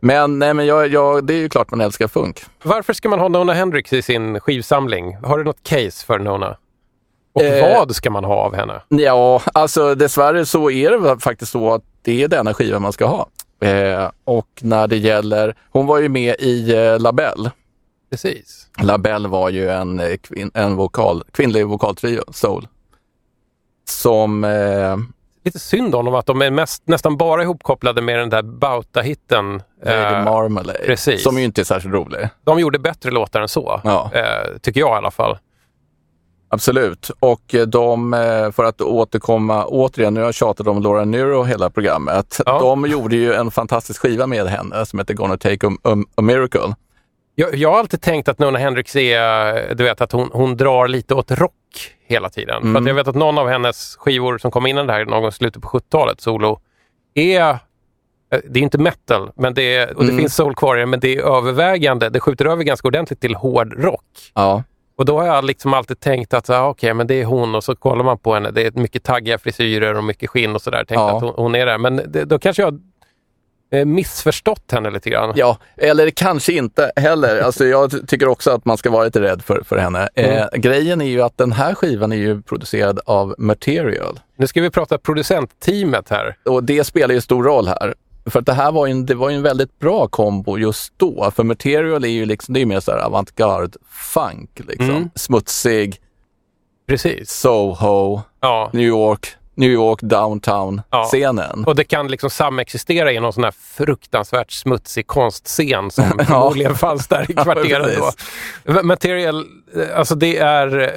[0.05, 2.42] Men, nej, men jag, jag, det är ju klart man älskar funk.
[2.62, 5.16] Varför ska man ha Nona Hendrix i sin skivsamling?
[5.16, 6.57] Har du något case för Nona?
[7.32, 8.82] Och Eh, vad ska man ha av henne?
[8.88, 13.07] Ja, alltså dessvärre så är det faktiskt så att det är denna skiva man ska
[13.07, 13.28] ha.
[13.68, 17.50] Eh, och när det gäller, hon var ju med i eh, Labelle.
[18.11, 18.68] Precis.
[18.82, 20.16] Labelle var ju en, eh,
[20.55, 22.68] en vokal, kvinnlig vokaltrio, soul.
[23.88, 24.96] Som, eh,
[25.45, 29.62] lite synd om dem att de är mest, nästan bara ihopkopplade med den där Bauta-hitten.
[29.86, 30.78] Eh, Marmalade.
[30.86, 31.22] precis.
[31.22, 32.28] Som ju inte är särskilt rolig.
[32.45, 34.11] de gjorde bättre låtar än så, Ja.
[34.14, 35.38] eh, tycker jag i alla fall.
[36.49, 37.11] Absolut.
[37.20, 41.42] Och eh, de, eh, för att återkomma återigen, nu har jag tjatat om Laura Nyro
[41.42, 42.40] hela programmet.
[42.47, 42.59] Ja.
[42.61, 46.22] De gjorde ju en fantastisk skiva med henne som heter Gonna Take a, a, a
[46.22, 46.74] Miracle.
[47.34, 50.88] Jag, jag har alltid tänkt att Nona Hendrix är, du vet att hon, hon drar
[50.88, 51.53] lite åt rock
[52.07, 52.61] hela tiden.
[52.61, 52.83] För Mm.
[52.83, 55.29] att jag vet att någon av hennes skivor som kom innan det här någon gång
[55.29, 56.61] i slutet på 70-talet, solo,
[57.14, 57.57] är eh,
[58.51, 60.18] det är inte metal, men det är, och det Mm.
[60.18, 63.35] finns soul kvar i det, men det är övervägande, det skjuter över ganska ordentligt till
[63.35, 64.05] hård rock.
[64.35, 64.62] Ja.
[64.97, 67.64] Och då har jag liksom alltid tänkt att ah, okej, men det är hon och
[67.64, 68.51] så kollar man på henne.
[68.51, 70.79] Det är mycket taggiga frisyrer och mycket skinn och sådär.
[70.85, 71.16] Tänkt Ja.
[71.16, 71.79] att hon, hon är där.
[71.79, 72.81] Men det, då kanske jag
[73.85, 75.33] missförstått henne lite grann.
[75.37, 77.41] Ja, eller kanske inte heller.
[77.41, 80.09] Alltså jag ty- tycker också att man ska vara lite rädd för, för henne.
[80.14, 80.31] Mm.
[80.39, 84.20] Eh, grejen är ju att den här skivan är ju producerad av Material.
[84.37, 86.37] Nu ska vi prata producentteamet här.
[86.45, 87.95] Och det spelar ju stor roll här.
[88.27, 91.31] För att det här var ju en, det var en väldigt bra kombo just då.
[91.37, 93.79] För Material är ju liksom, det är mer så här avantgarde
[94.14, 94.91] funk liksom.
[94.91, 95.11] Mm.
[95.14, 95.97] Smutsig,
[96.89, 97.31] Precis.
[97.31, 98.70] Soho, Ja.
[98.72, 101.64] New York, New York downtown-scenen.
[101.66, 106.24] Och det kan liksom samexistera i någon sån här fruktansvärt smutsig konstscen som Ja.
[106.24, 108.11] förmodligen fanns där i Ja, kvarteret då.
[108.66, 108.82] precis.
[108.84, 109.46] Material,
[109.76, 110.88] eh, alltså det är eh,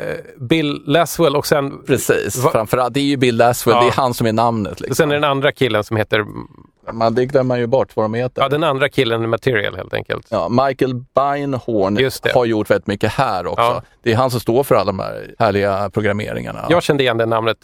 [0.43, 2.93] Bill Laswell och sen, Precis, Va- framförallt.
[2.93, 3.81] Det är ju Bill Laswell, Ja.
[3.81, 4.79] det är han som är namnet.
[4.79, 4.95] Liksom.
[4.95, 6.25] sen är den andra killen som heter,
[6.93, 8.41] Man, det glömmer man ju bort vad de heter.
[8.41, 10.27] ja den andra killen i Material helt enkelt.
[10.29, 11.97] Ja, Michael Beinhorn
[12.33, 13.61] har gjort väldigt mycket här också.
[13.63, 13.81] Ja.
[14.03, 16.65] Det är han som står för alla de här härliga programmeringarna.
[16.69, 17.57] Jag kände igen det namnet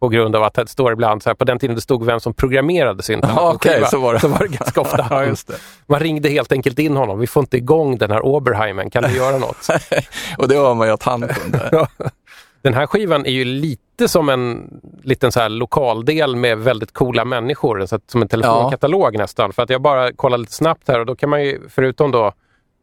[0.00, 2.20] på grund av att det står ibland så här, på den tiden det stod vem
[2.20, 4.20] som programmerade Ja, på okej, skiva, så var det.
[4.20, 5.54] så var det ganska ofta Ja, just det.
[5.86, 7.18] Man ringde helt enkelt in honom.
[7.18, 9.68] Vi får inte igång den här Oberheimen, kan du göra något?
[10.38, 11.68] Och det hör man ju att han kunde.
[11.72, 11.88] Ja.
[12.62, 14.70] Den här skivan är ju lite som en
[15.02, 17.86] liten så här lokaldel med väldigt coola människor.
[17.86, 19.52] Så att, som en telefonkatalog nästan.
[19.52, 22.32] För att jag bara kollar lite snabbt här och då kan man ju, förutom då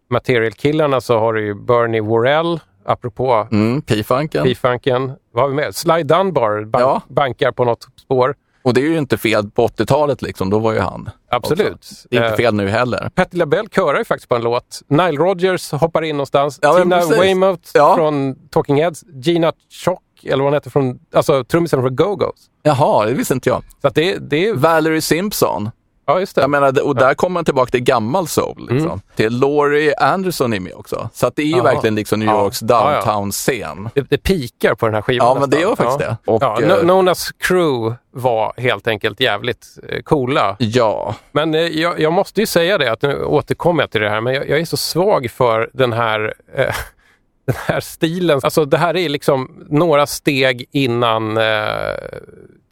[0.10, 5.12] Material-killarna så har du ju Bernie Worrell, apropå Mm, P-funken.
[5.38, 5.76] Vad har vi med?
[5.76, 7.02] Sly Dunbar bank, Ja.
[7.08, 8.36] bankar på något spår.
[8.64, 11.10] Och det är ju inte fel på 80-talet liksom, då var ju han.
[11.32, 11.74] Absolut.
[11.76, 11.96] också.
[12.10, 13.10] Det är inte Eh, fel nu heller.
[13.16, 14.82] Patti LaBelle körar ju faktiskt på en låt.
[14.88, 16.60] Nile Rodgers hoppar in någonstans.
[16.62, 17.06] Ja, Tina.
[17.06, 17.96] Weymouth Ja.
[17.96, 19.04] från Talking Heads.
[19.24, 19.54] Gina
[19.86, 22.32] Chock, eller vad hon heter, från, alltså trummisen från Go-Go's.
[22.64, 23.64] Jaha, det visste inte jag.
[23.82, 24.54] Så det, det är...
[24.54, 25.70] Valerie Simpson.
[26.10, 26.42] Ja, just det.
[26.42, 28.68] Jag menar, och där kommer man tillbaka till gammal soul.
[28.72, 29.02] Liksom.
[29.16, 31.10] Till Laurie Anderson är med också.
[31.14, 31.64] Så att det är ju Jaha.
[31.64, 32.44] verkligen liksom New Ja.
[32.44, 33.02] Yorks Ja, ja.
[33.02, 33.90] downtown-scen.
[33.96, 35.70] Det, det pikar på den här skivan Ja, men det nästan.
[35.70, 36.18] gör faktiskt ja.
[36.26, 36.32] det.
[36.32, 40.56] Och, ja, eh, No- Nonas crew var helt enkelt jävligt eh, coola.
[40.60, 44.10] Ja, Men eh, jag, jag måste ju säga det, att nu återkommer jag till det
[44.10, 46.66] här, men jag, jag är så svag för den här, eh,
[47.46, 48.40] den här stilen.
[48.44, 51.44] Alltså det här är liksom några steg innan eh,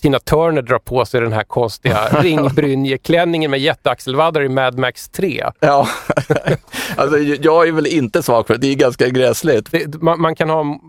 [0.06, 5.46] Tina Turner drar på sig den här konstiga ringbrynjeklänningen med jätteaxelvaddar i Mad Max 3.
[5.60, 5.88] Ja,
[6.96, 8.60] alltså jag är väl inte svag för det.
[8.60, 9.72] Det är ganska gräsligt.
[9.72, 10.80] Det, man, man kan ha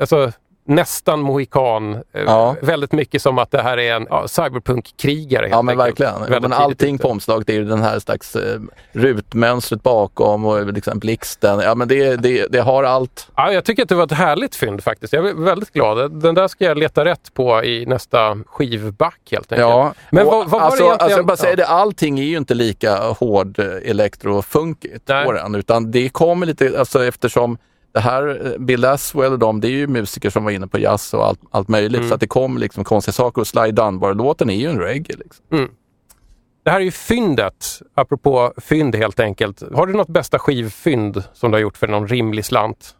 [0.00, 0.32] alltså,
[0.66, 1.94] nästan mohikan.
[1.94, 2.56] eh, Ja.
[2.62, 5.48] Väldigt mycket som att det här är en ja, cyberpunk-krigare.
[5.48, 6.00] Ja men enkelt.
[6.00, 6.20] verkligen.
[6.30, 8.60] Väldigt men allting på omslaget är ju den här slags eh,
[8.92, 11.60] rutmönstret bakom och liksom blixten.
[11.60, 13.28] Ja men det, det, det har allt.
[13.36, 15.12] Ja, jag tycker att det var ett härligt fynd faktiskt.
[15.12, 16.12] Jag är väldigt glad.
[16.20, 19.68] Den där ska jag leta rätt på i nästa skivback helt enkelt.
[19.68, 21.00] Ja, Men och vad, vad alltså, var det egentligen?
[21.04, 25.54] alltså jag bara säger det, allting är ju inte lika hård eh, elektrofunkigt på den,
[25.54, 27.58] utan det kommer lite, alltså eftersom
[27.94, 30.78] det här, eh, Bill Laswell och de, det är ju musiker som var inne på
[30.78, 32.08] jazz och allt, allt möjligt, Mm.
[32.08, 35.16] så att det kom liksom konstiga saker och Sly Dunbar-låten är ju en reggae.
[35.16, 35.68] Liksom.
[36.64, 39.62] Det här är ju fyndet, apropå fynd helt enkelt.
[39.74, 42.94] Har du något bästa skivfynd som du har gjort för någon rimlig slant?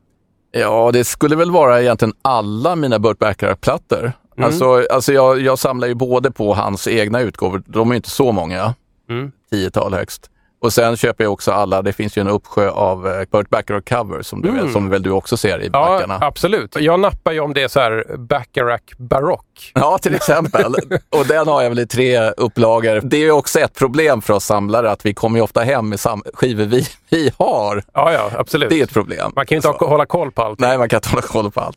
[0.53, 4.12] Ja, det skulle väl vara egentligen alla mina Burt Bacharach-plattor.
[4.36, 4.47] Mm.
[4.47, 8.32] Alltså, alltså jag, jag samlar ju både på hans egna utgåvor, de är inte så
[8.32, 8.74] många,
[9.11, 9.32] Mm.
[9.51, 10.30] tiotal högst.
[10.64, 13.84] Och sen köper jag också alla, det finns ju en uppsjö av eh, Burt Bacharach
[13.84, 14.72] covers som, du Mm.
[14.72, 16.18] som väl du också ser i Ja, backarna.
[16.20, 16.76] absolut.
[16.80, 19.72] Jag nappar ju om det är så här Bacharach barock.
[19.74, 20.74] Ja, till exempel.
[21.18, 23.00] och den har jag väl i tre upplagor.
[23.04, 25.88] Det är ju också ett problem för oss samlare att vi kommer ju ofta hem
[25.88, 27.82] med sam- skivor vi, vi har.
[27.94, 28.70] Ja, ja, absolut.
[28.70, 29.32] Det är ett problem.
[29.36, 30.58] Man kan ju inte ha, hålla koll på allt.
[30.60, 31.76] Nej, man kan inte hålla koll på allt.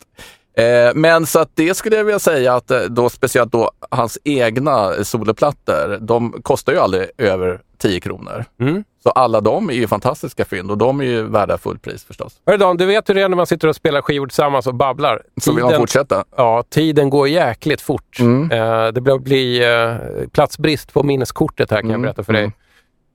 [0.57, 4.17] Eh, men så att det skulle jag vilja säga att eh, då speciellt då hans
[4.23, 8.45] egna soloplattor, de kostar ju aldrig över 10 kronor.
[8.59, 8.83] Mm.
[9.03, 12.41] Så alla de är ju fantastiska fynd och de är ju värda fullpris förstås.
[12.45, 14.75] Hörru Dan, du vet hur det är när man sitter och spelar skivor tillsammans och
[14.75, 15.21] babblar.
[15.41, 16.23] Så vill man fortsätta.
[16.37, 18.19] Ja, tiden går jäkligt fort.
[18.19, 18.51] Mm.
[18.51, 22.41] Eh, det börjar bli eh, platsbrist på minneskortet här kan jag Mm, berätta för dig.
[22.43, 22.53] mm.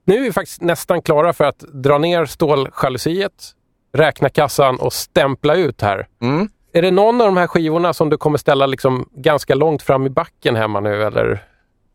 [0.05, 3.51] Nu är vi faktiskt nästan klara för att dra ner ståljalusiet,
[3.93, 6.07] räkna kassan och stämpla ut här.
[6.23, 6.49] Mm.
[6.73, 10.07] Är det någon av de här skivorna som du kommer ställa liksom ganska långt fram
[10.07, 11.45] i backen hemma nu eller?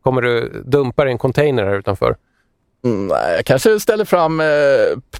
[0.04, 2.16] Kommer du dumpa i en container här utanför?
[2.84, 4.46] Mm, nej, jag kanske ställer fram eh,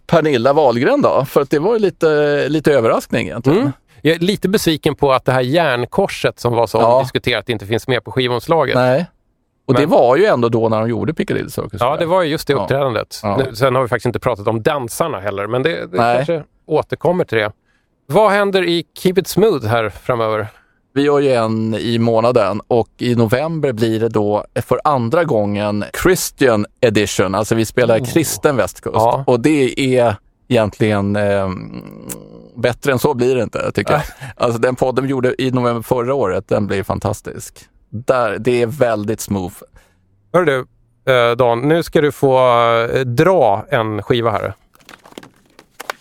[0.08, 3.60] Pernilla Wahlgren då, för att det var lite, lite överraskning egentligen.
[3.60, 3.72] Mm.
[4.02, 6.94] Jag är lite besviken på att det här järnkorset som var så Ja.
[6.96, 8.76] omdiskuterat inte finns med på skivomslaget.
[8.76, 9.06] Nej.
[9.68, 11.82] Och det Men- var ju ändå då när de gjorde Piccadilly Circus.
[11.82, 12.62] Ja, det var ju just det Ja.
[12.64, 13.20] uppträdandet.
[13.24, 13.38] Ja.
[13.38, 17.24] Nu, sen har vi faktiskt inte pratat om dansarna heller, men det, det kanske återkommer
[17.26, 17.52] till det.
[18.08, 20.48] Vad händer i Keep It Smooth här framöver?
[20.98, 25.86] Vi gör ju en i månaden och i november blir det då för andra gången
[26.04, 27.36] Christian edition.
[27.36, 28.96] Alltså vi spelar kristen västkust.
[28.96, 29.24] Ja.
[29.28, 30.16] Och det är
[30.48, 31.50] egentligen eh,
[32.56, 34.02] bättre än så blir det inte tycker jag.
[34.36, 37.60] Alltså den podden vi gjorde i november förra året, den blir fantastisk.
[37.90, 39.56] Där, det är väldigt smooth.
[40.34, 40.66] Hör du,
[41.14, 42.38] eh, Dan, nu ska du få
[42.94, 44.54] eh, dra en skiva här.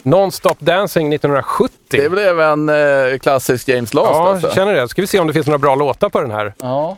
[0.06, 1.72] Non-Stop Dancing 1970.
[1.90, 4.50] Det blev en eh, klassisk James Last ja, alltså.
[4.54, 4.88] känner det.
[4.88, 6.54] Ska vi se om det finns några bra låtar på den här.
[6.58, 6.96] Ja.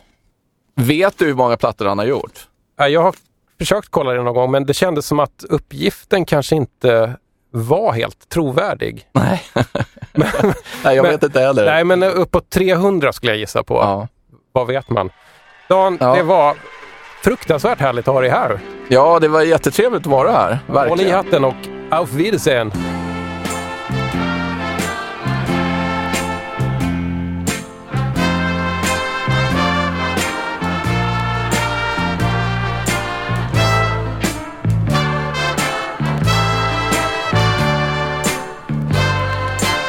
[0.75, 2.47] Vet du hur många plattor han har gjort?
[2.77, 3.15] Ja, Jag har
[3.59, 7.13] försökt kolla det någon gång, men det kändes som att uppgiften kanske inte
[7.51, 9.05] var helt trovärdig.
[9.13, 9.41] Nej,
[10.83, 11.65] jag Men- vet inte heller.
[11.65, 13.73] Nej, men uppåt 300 skulle jag gissa på.
[13.75, 14.07] Ja.
[14.51, 15.09] Vad vet man?
[15.69, 16.15] Dan, Ja.
[16.15, 16.55] det var
[17.23, 18.59] fruktansvärt härligt att ha dig här.
[18.87, 20.59] ja, det var jättetrevligt att vara här.
[20.67, 21.15] Håll i Verkligen.
[21.15, 21.55] hatten och
[21.89, 22.71] auf Wiedersehen!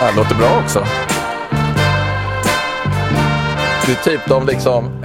[0.00, 0.86] Det låter bra också.
[3.86, 4.90] Det är typ de liksom,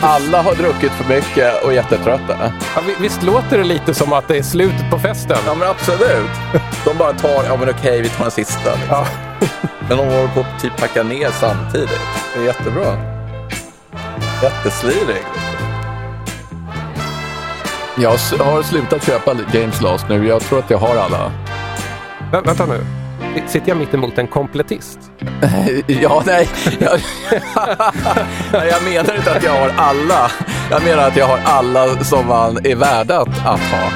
[0.00, 2.36] alla har druckit för mycket och är jättetrötta.
[2.74, 5.36] ja, vi- visst låter det lite som att det är slutet på festen?
[5.46, 6.30] Ja men absolut.
[6.84, 8.70] De bara tar, ja men okej vi tar en sista.
[8.74, 8.88] Liksom.
[8.90, 9.06] Ja.
[9.88, 12.00] Men de håller på att typ packa ner samtidigt.
[12.34, 12.96] Det är jättebra.
[14.42, 15.22] Jätteslirig.
[17.96, 18.10] Jag
[18.44, 20.26] har slutat köpa James Last nu.
[20.28, 21.32] Jag tror att jag har alla.
[22.32, 22.80] Vä vänta nu.
[23.46, 24.98] Sitter jag mitt emot en komplettist?
[25.86, 26.48] Ja, nej.
[26.78, 27.00] Jag,
[28.52, 30.30] nej, jag menar inte att jag har alla.
[30.70, 33.90] Jag menar att jag har alla som man är värda att ha.